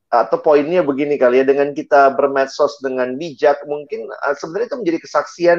[0.08, 4.98] atau poinnya begini kali ya dengan kita bermedsos dengan bijak mungkin uh, sebenarnya itu menjadi
[5.04, 5.58] kesaksian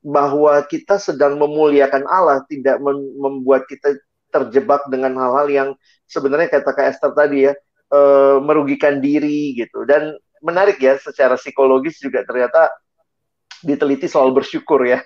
[0.00, 2.80] bahwa kita sedang memuliakan Allah tidak
[3.20, 4.00] membuat kita
[4.32, 5.68] terjebak dengan hal-hal yang
[6.08, 7.52] sebenarnya kata Kak Esther tadi ya
[7.92, 12.72] uh, merugikan diri gitu dan menarik ya secara psikologis juga ternyata
[13.60, 15.04] diteliti soal bersyukur ya.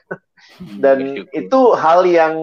[0.82, 1.41] Dan bersyukur.
[1.41, 2.35] itu hal yang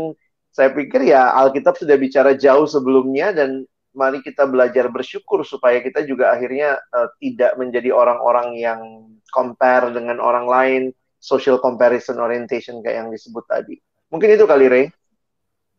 [0.52, 3.64] saya pikir ya Alkitab sudah bicara jauh sebelumnya dan
[3.96, 8.82] mari kita belajar bersyukur supaya kita juga akhirnya uh, tidak menjadi orang-orang yang
[9.32, 10.84] compare dengan orang lain,
[11.20, 13.80] social comparison orientation kayak yang disebut tadi.
[14.12, 14.86] Mungkin itu kali Ray.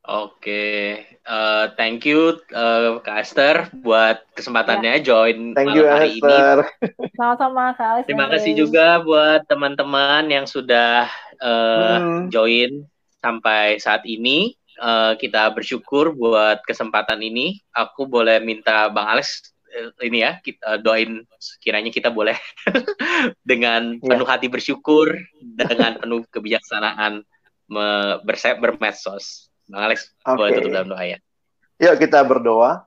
[0.02, 0.98] Oke,
[1.30, 5.14] uh, thank you uh, Kak Esther buat kesempatannya ya.
[5.14, 6.66] join thank you, hari Esther.
[6.66, 7.14] ini.
[7.22, 11.06] Sama-sama Kak Terima kasih juga buat teman-teman yang sudah
[11.38, 12.34] uh, hmm.
[12.34, 12.82] join
[13.22, 14.58] sampai saat ini.
[14.82, 17.62] Uh, kita bersyukur buat kesempatan ini.
[17.70, 21.22] Aku boleh minta Bang Alex uh, ini ya kita doain
[21.62, 22.34] kiranya kita boleh
[23.46, 24.18] dengan ya.
[24.18, 27.22] penuh hati bersyukur dengan penuh kebijaksanaan
[28.58, 29.51] bermedsos.
[29.72, 30.36] Bang Alex, okay.
[30.36, 31.18] boleh tutup dalam doa ya.
[31.80, 32.84] Yuk kita berdoa.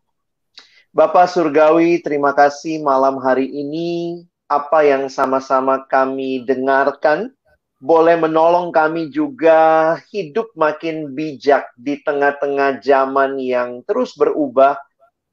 [0.94, 7.34] Bapak Surgawi, terima kasih malam hari ini apa yang sama-sama kami dengarkan
[7.82, 14.78] boleh menolong kami juga hidup makin bijak di tengah-tengah zaman yang terus berubah.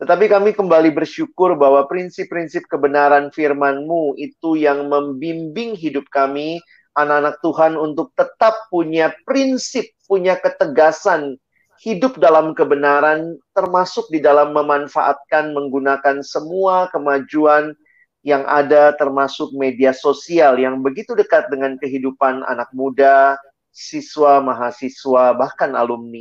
[0.03, 6.59] Tetapi kami kembali bersyukur bahwa prinsip-prinsip kebenaran firman-Mu itu yang membimbing hidup kami,
[6.99, 11.41] anak-anak Tuhan untuk tetap punya prinsip, punya ketegasan
[11.81, 17.73] hidup dalam kebenaran, termasuk di dalam memanfaatkan menggunakan semua kemajuan
[18.21, 23.41] yang ada, termasuk media sosial yang begitu dekat dengan kehidupan anak muda,
[23.73, 26.21] siswa, mahasiswa, bahkan alumni.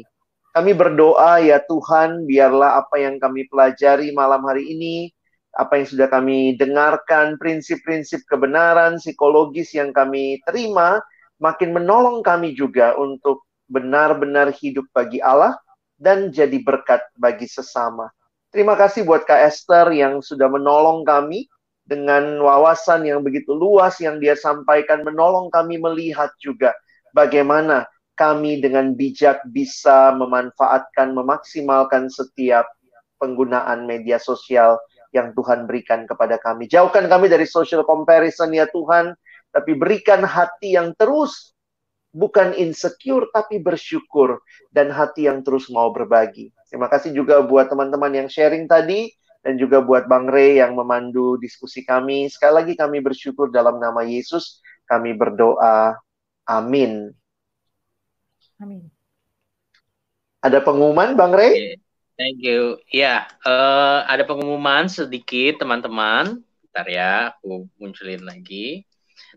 [0.56, 5.12] Kami berdoa, ya Tuhan, biarlah apa yang kami pelajari malam hari ini,
[5.52, 11.04] apa yang sudah kami dengarkan, prinsip-prinsip kebenaran psikologis yang kami terima,
[11.44, 15.56] makin menolong kami juga untuk benar-benar hidup bagi Allah
[15.96, 18.12] dan jadi berkat bagi sesama.
[18.52, 21.48] Terima kasih buat Kak Esther yang sudah menolong kami
[21.88, 26.76] dengan wawasan yang begitu luas yang dia sampaikan menolong kami melihat juga
[27.16, 27.88] bagaimana
[28.20, 32.68] kami dengan bijak bisa memanfaatkan memaksimalkan setiap
[33.18, 34.78] penggunaan media sosial
[35.16, 36.68] yang Tuhan berikan kepada kami.
[36.68, 39.16] Jauhkan kami dari social comparison ya Tuhan,
[39.52, 41.56] tapi berikan hati yang terus
[42.12, 46.52] bukan insecure tapi bersyukur dan hati yang terus mau berbagi.
[46.68, 51.36] Terima kasih juga buat teman-teman yang sharing tadi dan juga buat Bang Ray yang memandu
[51.42, 52.30] diskusi kami.
[52.30, 54.62] Sekali lagi kami bersyukur dalam nama Yesus.
[54.86, 55.98] Kami berdoa.
[56.46, 57.10] Amin.
[58.62, 58.92] Amin.
[60.42, 61.80] Ada pengumuman Bang Ray?
[62.22, 62.78] Thank you.
[62.94, 66.46] Ya, uh, ada pengumuman sedikit teman-teman.
[66.70, 68.86] Bentar ya, aku munculin lagi.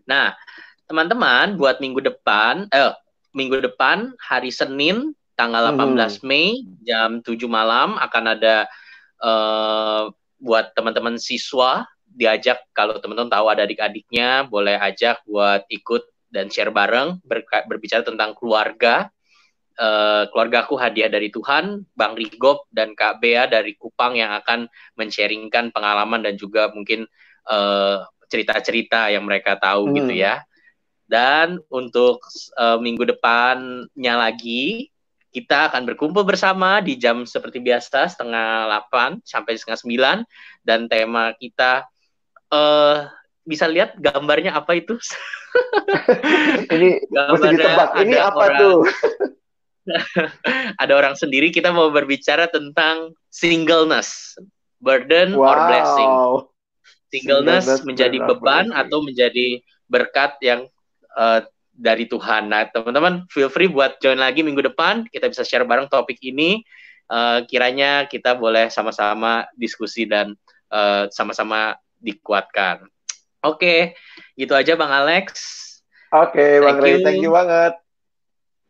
[0.05, 0.37] Nah,
[0.85, 2.93] teman-teman buat minggu depan, eh
[3.35, 6.23] minggu depan hari Senin tanggal 18 hmm.
[6.23, 8.65] Mei jam 7 malam akan ada
[9.19, 10.07] uh,
[10.39, 16.71] buat teman-teman siswa diajak kalau teman-teman tahu ada adik-adiknya boleh ajak buat ikut dan share
[16.71, 19.11] bareng ber berbicara tentang keluarga
[19.75, 25.75] uh, keluargaku hadiah dari Tuhan Bang Rigop dan Kak Bea dari Kupang yang akan men-sharingkan
[25.75, 27.03] pengalaman dan juga mungkin
[27.51, 29.95] uh, cerita-cerita yang mereka tahu hmm.
[29.99, 30.39] gitu ya
[31.05, 32.25] dan untuk
[32.57, 34.89] uh, minggu depannya lagi
[35.35, 41.35] kita akan berkumpul bersama di jam seperti biasa setengah 8 sampai setengah 9 dan tema
[41.35, 41.83] kita
[42.55, 43.03] uh,
[43.43, 44.95] bisa lihat gambarnya apa itu?
[46.73, 48.79] ini gambarnya Ini apa orang, tuh?
[50.81, 54.39] ada orang sendiri kita mau berbicara tentang singleness,
[54.79, 55.51] burden wow.
[55.51, 56.11] or blessing.
[57.11, 58.81] Singleness, singleness menjadi beban blessing.
[58.81, 59.47] atau menjadi
[59.91, 60.65] berkat yang
[61.15, 61.41] uh,
[61.75, 62.47] dari Tuhan.
[62.47, 65.03] Nah, teman-teman, feel free buat join lagi minggu depan.
[65.11, 66.63] Kita bisa share bareng topik ini.
[67.05, 70.33] Uh, kiranya kita boleh sama-sama diskusi dan
[70.73, 72.89] eh, sama-sama dikuatkan.
[73.45, 73.79] Oke, okay,
[74.33, 75.37] gitu aja Bang Alex.
[76.09, 77.77] Oke, okay, Bang Ray, thank you banget.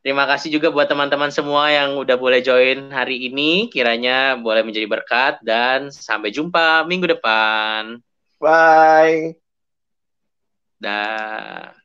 [0.06, 3.72] Terima kasih juga buat teman-teman semua yang udah boleh join hari ini.
[3.74, 7.98] Kiranya boleh menjadi berkat dan sampai jumpa minggu depan.
[8.38, 9.40] Bye.
[10.78, 11.85] Dah.